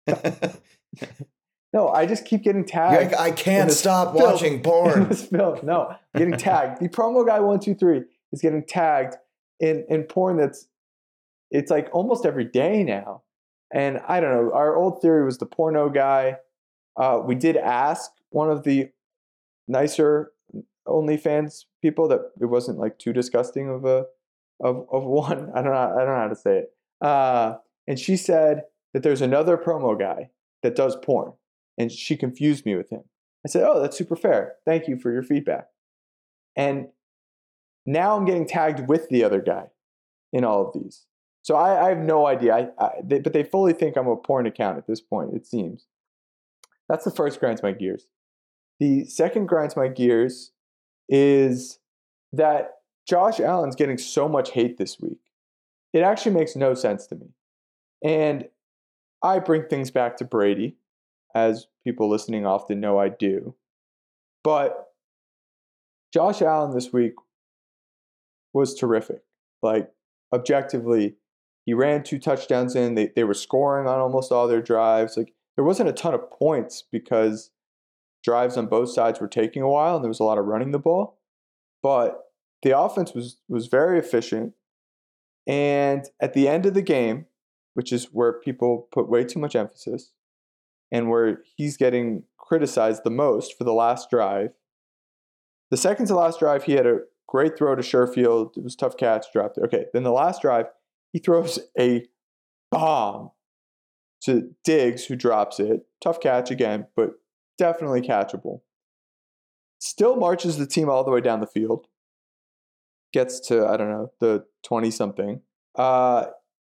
[0.06, 0.58] that.
[1.72, 3.12] no, I just keep getting tagged.
[3.12, 5.14] Like, I can't stop filth, watching porn.
[5.30, 6.80] No, I'm getting tagged.
[6.80, 9.16] the promo guy one two three is getting tagged
[9.60, 10.68] in in porn that's
[11.50, 13.22] it's like almost every day now.
[13.72, 14.52] And I don't know.
[14.54, 16.38] Our old theory was the porno guy.
[16.96, 18.90] Uh, we did ask one of the
[19.66, 20.32] nicer
[20.86, 24.06] OnlyFans people that it wasn't like too disgusting of a
[24.60, 25.50] of of one.
[25.54, 25.94] I don't know.
[25.94, 26.72] I don't know how to say it.
[27.00, 27.56] Uh,
[27.86, 28.62] and she said
[28.92, 30.30] that there's another promo guy
[30.62, 31.32] that does porn,
[31.76, 33.02] and she confused me with him.
[33.46, 34.56] I said, "Oh, that's super fair.
[34.64, 35.68] Thank you for your feedback."
[36.56, 36.88] And
[37.86, 39.66] now I'm getting tagged with the other guy
[40.32, 41.06] in all of these.
[41.42, 42.54] So I, I have no idea.
[42.54, 45.34] I, I, they, but they fully think I'm a porn account at this point.
[45.34, 45.86] It seems.
[46.88, 48.06] That's the first grinds my gears.
[48.80, 50.52] The second grinds my gears
[51.08, 51.78] is
[52.32, 52.74] that
[53.06, 55.18] Josh Allen's getting so much hate this week.
[55.92, 57.28] It actually makes no sense to me.
[58.04, 58.48] And
[59.22, 60.76] I bring things back to Brady,
[61.34, 63.54] as people listening often know I do.
[64.44, 64.88] But
[66.12, 67.14] Josh Allen this week
[68.52, 69.22] was terrific.
[69.62, 69.90] Like,
[70.32, 71.16] objectively,
[71.64, 72.94] he ran two touchdowns in.
[72.94, 75.16] They, they were scoring on almost all their drives.
[75.16, 77.50] Like there wasn't a ton of points because
[78.22, 80.72] drives on both sides were taking a while and there was a lot of running
[80.72, 81.18] the ball.
[81.82, 82.20] But
[82.62, 84.54] the offense was was very efficient.
[85.46, 87.26] And at the end of the game,
[87.74, 90.12] which is where people put way too much emphasis
[90.90, 94.50] and where he's getting criticized the most for the last drive.
[95.70, 98.56] The second to last drive, he had a great throw to Sherfield.
[98.56, 99.64] It was tough catch, dropped it.
[99.64, 100.66] Okay, then the last drive,
[101.12, 102.06] he throws a
[102.70, 103.30] bomb
[104.22, 105.86] to Diggs, who drops it.
[106.02, 107.10] Tough catch again, but
[107.58, 108.60] definitely catchable.
[109.80, 111.86] Still marches the team all the way down the field.
[113.12, 115.40] Gets to, I don't know, the 20 something.
[115.76, 116.26] Uh,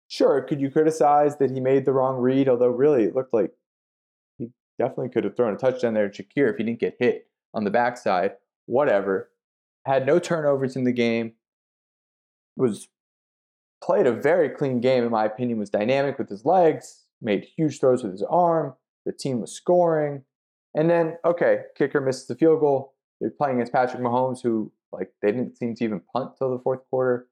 [0.09, 2.49] sure, could you criticize that he made the wrong read?
[2.49, 3.53] Although, really, it looked like
[4.37, 7.29] he definitely could have thrown a touchdown there to Shakir if he didn't get hit
[7.55, 8.33] on the backside.
[8.67, 9.31] Whatever.
[9.87, 11.33] Had no turnovers in the game.
[12.57, 12.89] Was
[13.83, 17.81] played a very clean game, in my opinion, was dynamic with his legs, made huge
[17.81, 18.75] throws with his arm.
[19.07, 20.25] The team was scoring.
[20.75, 22.95] And then, okay, kicker misses the field goal.
[23.21, 26.63] They're playing against Patrick Mahomes, who, like, they didn't seem to even punt till the
[26.63, 27.27] fourth quarter.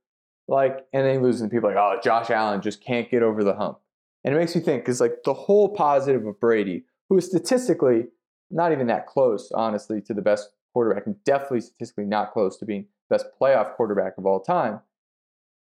[0.48, 3.78] Like, and then losing people like, oh, Josh Allen just can't get over the hump.
[4.24, 8.06] And it makes me think, because, like, the whole positive of Brady, who is statistically
[8.50, 12.64] not even that close, honestly, to the best quarterback, and definitely statistically not close to
[12.64, 14.80] being best playoff quarterback of all time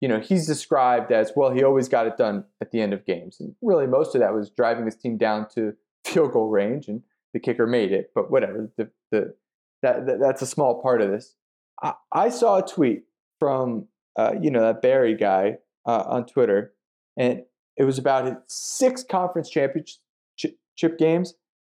[0.01, 3.05] you know, he's described as well, he always got it done at the end of
[3.05, 3.39] games.
[3.39, 5.73] And really, most of that was driving his team down to
[6.05, 7.01] field goal range, and
[7.33, 8.11] the kicker made it.
[8.13, 9.33] But whatever, the, the,
[9.81, 11.35] that, that that's a small part of this.
[11.81, 13.03] I, I saw a tweet
[13.39, 16.73] from, uh, you know, that Barry guy uh, on Twitter,
[17.17, 17.43] and
[17.75, 19.97] it was about his six conference championship
[20.97, 21.35] games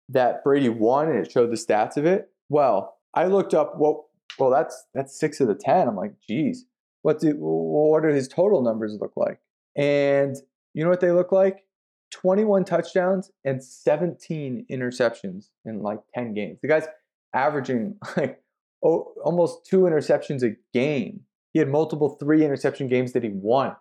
[0.08, 2.30] that Brady won, and it showed the stats of it.
[2.48, 5.88] Well, I looked up, well, well, that's that's six of the ten.
[5.88, 6.64] I'm like, geez
[7.02, 9.40] what do what do his total numbers look like?
[9.76, 10.36] And
[10.74, 11.64] you know what they look like?
[12.10, 16.58] 21 touchdowns and 17 interceptions in like 10 games.
[16.60, 16.86] The guy's
[17.34, 18.42] averaging like
[18.82, 21.20] oh, almost two interceptions a game.
[21.52, 23.74] He had multiple three interception games that he won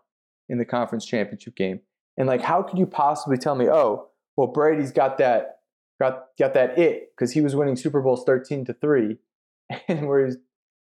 [0.48, 1.82] in the conference championship game.
[2.18, 5.60] And like, how could you possibly tell me, oh, well, Brady's got that
[6.00, 9.18] got got that it because he was winning Super Bowls 13 to three,
[9.88, 10.30] and where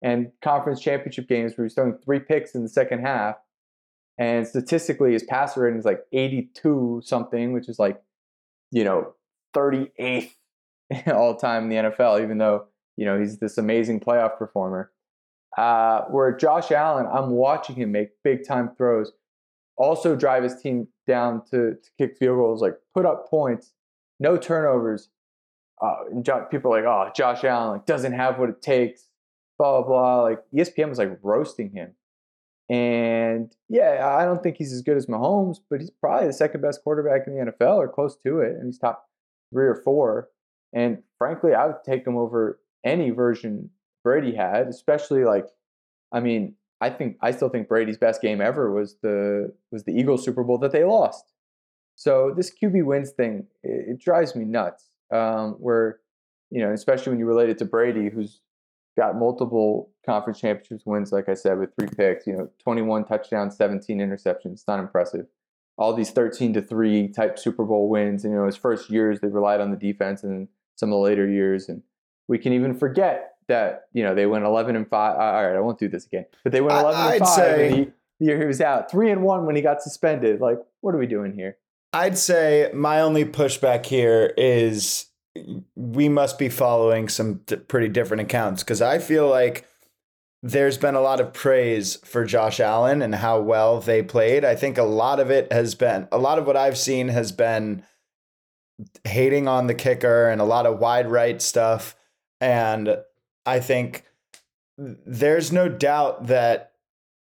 [0.03, 3.37] and conference championship games where he's throwing three picks in the second half.
[4.19, 8.01] And statistically, his passer rating is like 82 something, which is like,
[8.71, 9.15] you know,
[9.55, 10.33] 38th
[11.09, 14.91] all time in the NFL, even though, you know, he's this amazing playoff performer.
[15.57, 19.13] Uh, where Josh Allen, I'm watching him make big time throws,
[19.79, 23.73] also drive his team down to, to kick field goals, like put up points,
[24.21, 25.09] no turnovers.
[25.81, 29.09] Uh, and people are like, oh, Josh Allen like, doesn't have what it takes
[29.59, 30.23] blah blah blah.
[30.23, 31.93] Like ESPN was like roasting him.
[32.69, 36.63] And yeah, I don't think he's as good as Mahomes, but he's probably the second
[36.63, 38.57] best quarterback in the NFL or close to it.
[38.57, 39.09] And he's top
[39.53, 40.29] three or four.
[40.73, 43.71] And frankly, I would take him over any version
[44.03, 45.47] Brady had, especially like,
[46.13, 49.93] I mean, I think I still think Brady's best game ever was the was the
[49.93, 51.33] Eagles Super Bowl that they lost.
[51.95, 54.91] So this QB wins thing, it, it drives me nuts.
[55.13, 56.01] Um, where,
[56.51, 58.41] you know, especially when you relate it to Brady, who's
[58.99, 63.57] got multiple conference championships wins, like I said, with three picks, you know, 21 touchdowns,
[63.57, 64.53] 17 interceptions.
[64.53, 65.27] It's not impressive.
[65.77, 68.25] All these 13 to 3 type Super Bowl wins.
[68.25, 71.01] And, you know, his first years, they relied on the defense and some of the
[71.01, 71.83] later years, and
[72.29, 75.17] we can even forget that you know they went 11 and five.
[75.19, 77.29] All right, I won't do this again, but they went 11 I- and I'd five.
[77.37, 77.85] say- and he,
[78.19, 80.41] the year he was out, three and one when he got suspended.
[80.41, 81.57] Like, what are we doing here?
[81.93, 85.07] I'd say my only pushback here is
[85.77, 89.67] we must be following some pretty different accounts because I feel like
[90.47, 94.45] there's been a lot of praise for Josh Allen and how well they played.
[94.45, 97.33] I think a lot of it has been a lot of what I've seen has
[97.33, 97.83] been
[99.05, 101.97] hating on the kicker and a lot of wide right stuff.
[102.41, 102.97] And
[103.45, 104.05] I think
[104.79, 106.73] there's no doubt that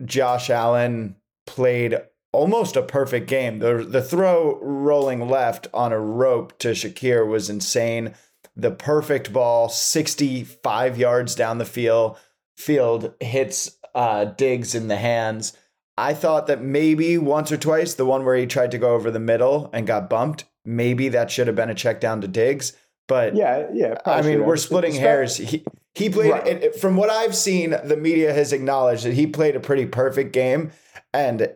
[0.03, 1.97] Josh Allen played
[2.31, 3.59] almost a perfect game.
[3.59, 8.15] The the throw rolling left on a rope to Shakir was insane.
[8.55, 12.17] The perfect ball, 65 yards down the field,
[12.57, 15.53] field hits uh, Diggs in the hands.
[15.97, 19.11] I thought that maybe once or twice, the one where he tried to go over
[19.11, 22.73] the middle and got bumped, maybe that should have been a check down to Diggs.
[23.07, 23.95] But Yeah, yeah.
[24.05, 25.37] I mean, we're splitting hairs.
[25.37, 26.47] He he played Right.
[26.47, 27.75] it, it- from what I've seen.
[27.83, 30.71] The media has acknowledged that he played a pretty perfect game,
[31.13, 31.49] and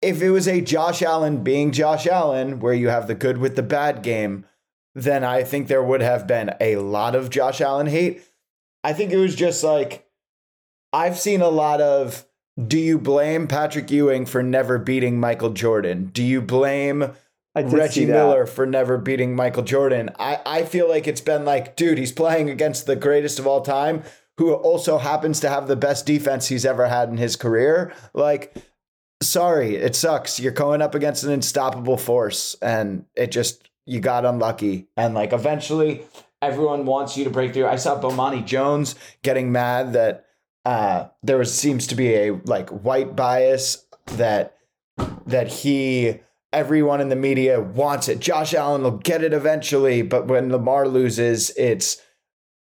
[0.00, 3.54] if it was a Josh Allen being Josh Allen, where you have the good with
[3.56, 4.46] the bad game,
[4.94, 8.22] then I think there would have been a lot of Josh Allen hate.
[8.84, 10.06] I think it was just like
[10.92, 12.26] I've seen a lot of.
[12.62, 16.10] Do you blame Patrick Ewing for never beating Michael Jordan?
[16.12, 17.12] Do you blame
[17.54, 18.06] Reggie.
[18.06, 20.10] Miller for never beating Michael Jordan.
[20.18, 23.60] I, I feel like it's been like, dude, he's playing against the greatest of all
[23.60, 24.02] time,
[24.38, 27.92] who also happens to have the best defense he's ever had in his career.
[28.14, 28.56] Like,
[29.22, 30.40] sorry, it sucks.
[30.40, 34.88] You're going up against an unstoppable force, and it just you got unlucky.
[34.96, 36.06] And like eventually
[36.42, 37.66] everyone wants you to break through.
[37.66, 40.26] I saw Bomani Jones getting mad that
[40.64, 44.58] uh there was seems to be a like white bias that
[45.26, 46.20] that he
[46.52, 48.20] everyone in the media wants it.
[48.20, 52.00] Josh Allen will get it eventually, but when Lamar loses, it's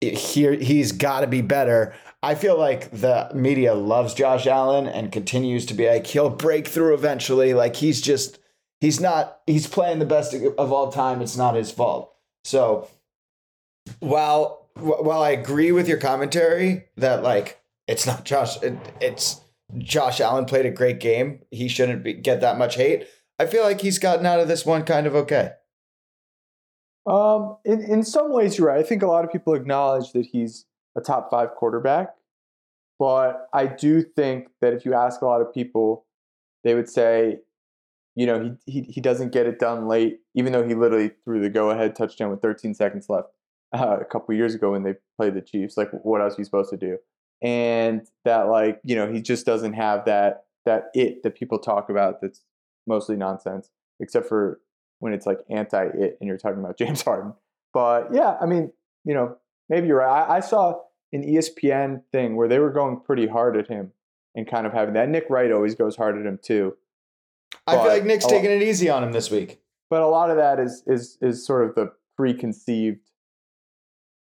[0.01, 1.95] here he's got to be better.
[2.23, 6.69] I feel like the media loves Josh Allen and continues to be like he'll break
[6.69, 7.53] through eventually.
[7.53, 8.39] Like he's just
[8.81, 11.21] he's not he's playing the best of all time.
[11.21, 12.15] It's not his fault.
[12.45, 12.89] So
[14.05, 19.41] while while I agree with your commentary that like it's not Josh it, it's
[19.79, 21.41] Josh Allen played a great game.
[21.51, 23.09] He shouldn't be, get that much hate.
[23.39, 25.53] I feel like he's gotten out of this one kind of okay.
[27.07, 28.79] Um, in in some ways, you're right.
[28.79, 32.15] I think a lot of people acknowledge that he's a top five quarterback,
[32.99, 36.07] but I do think that if you ask a lot of people,
[36.63, 37.41] they would say,
[38.15, 41.41] you know, he he he doesn't get it done late, even though he literally threw
[41.41, 43.29] the go ahead touchdown with 13 seconds left
[43.73, 45.77] uh, a couple years ago when they played the Chiefs.
[45.77, 46.99] Like, what else are you supposed to do?
[47.43, 51.91] And that, like, you know, he just doesn't have that that it that people talk
[51.91, 52.21] about.
[52.21, 52.43] That's
[52.87, 54.61] mostly nonsense, except for
[55.01, 57.35] when it's like anti it and you're talking about James Harden.
[57.73, 58.73] But yeah, I mean,
[59.05, 59.37] you know,
[59.69, 60.23] maybe you're right.
[60.23, 60.81] I, I saw
[61.13, 63.93] an ESPN thing where they were going pretty hard at him
[64.35, 65.09] and kind of having that.
[65.09, 66.77] Nick Wright always goes hard at him too.
[67.67, 69.61] I feel like Nick's a taking lot- it easy on him this week.
[69.91, 73.11] But a lot of that is is is sort of the preconceived.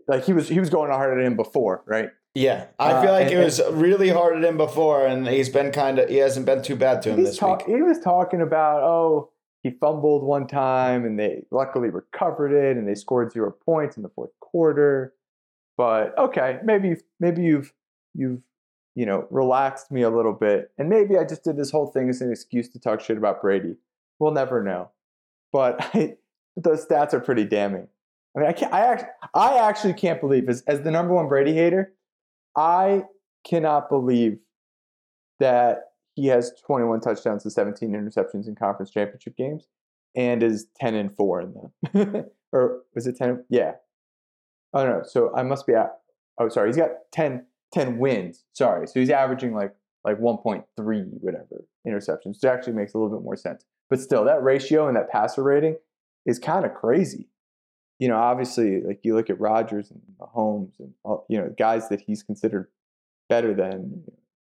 [0.09, 2.09] Like he was he was going hard at him before, right?
[2.35, 5.49] Yeah, I Uh, feel like and- it was really hard at him before, and he's
[5.49, 7.75] been kind of he hasn't been too bad to him this talk- week.
[7.77, 9.29] He was talking about oh
[9.63, 14.03] he fumbled one time and they luckily recovered it and they scored zero points in
[14.03, 15.13] the fourth quarter.
[15.77, 17.71] But okay, maybe maybe you've
[18.15, 18.41] you've
[18.95, 22.09] you know relaxed me a little bit, and maybe I just did this whole thing
[22.09, 23.75] as an excuse to talk shit about Brady.
[24.19, 24.89] We'll never know.
[25.51, 26.17] But I,
[26.57, 27.87] those stats are pretty damning.
[28.35, 28.73] I mean, I can't.
[28.73, 31.93] I actually, I actually can't believe as as the number one Brady hater,
[32.55, 33.03] I
[33.45, 34.39] cannot believe
[35.39, 39.67] that he has 21 touchdowns to 17 interceptions in conference championship games
[40.15, 42.25] and is 10 and 4 in them.
[42.51, 43.45] or was it 10?
[43.49, 43.73] Yeah.
[44.73, 45.99] Oh no, so I must be at
[46.39, 46.69] Oh, sorry.
[46.69, 48.45] He's got 10 10 wins.
[48.53, 48.87] Sorry.
[48.87, 49.73] So he's averaging like
[50.03, 50.63] like 1.3
[51.21, 52.35] whatever interceptions.
[52.35, 53.65] Which actually makes a little bit more sense.
[53.89, 55.77] But still, that ratio and that passer rating
[56.25, 57.27] is kind of crazy.
[57.99, 61.89] You know, obviously, like you look at Rodgers and Mahomes and all, you know guys
[61.89, 62.69] that he's considered
[63.27, 64.03] better than.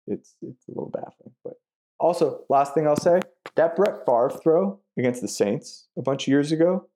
[0.08, 1.34] It's it's a little baffling.
[1.44, 1.54] But
[2.00, 3.22] also, last thing I'll say:
[3.56, 6.88] that Brett Favre throw against the Saints a bunch of years ago,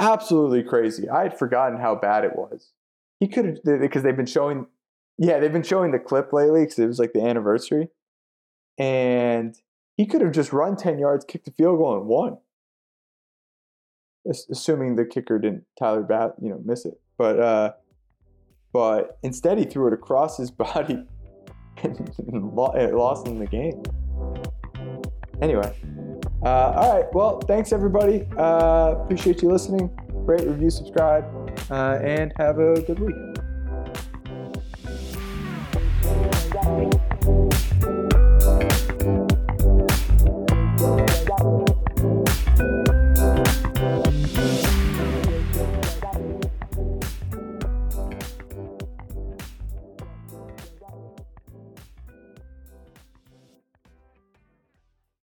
[0.00, 1.08] absolutely crazy.
[1.08, 2.72] I had forgotten how bad it was.
[3.20, 4.66] He could have because they've been showing,
[5.18, 7.88] yeah, they've been showing the clip lately because it was like the anniversary,
[8.78, 9.54] and
[9.96, 12.38] he could have just run ten yards, kicked the field goal, and won.
[14.28, 17.72] As- Assuming the kicker didn't Tyler Bass, you know, miss it, but uh,
[18.72, 21.04] but instead he threw it across his body
[21.82, 23.82] and lost in the game.
[25.40, 25.74] Anyway,
[26.44, 27.14] uh, all right.
[27.14, 28.26] Well, thanks everybody.
[28.36, 29.90] Uh, appreciate you listening.
[30.12, 31.24] rate, review, subscribe,
[31.70, 33.41] uh, and have a good week.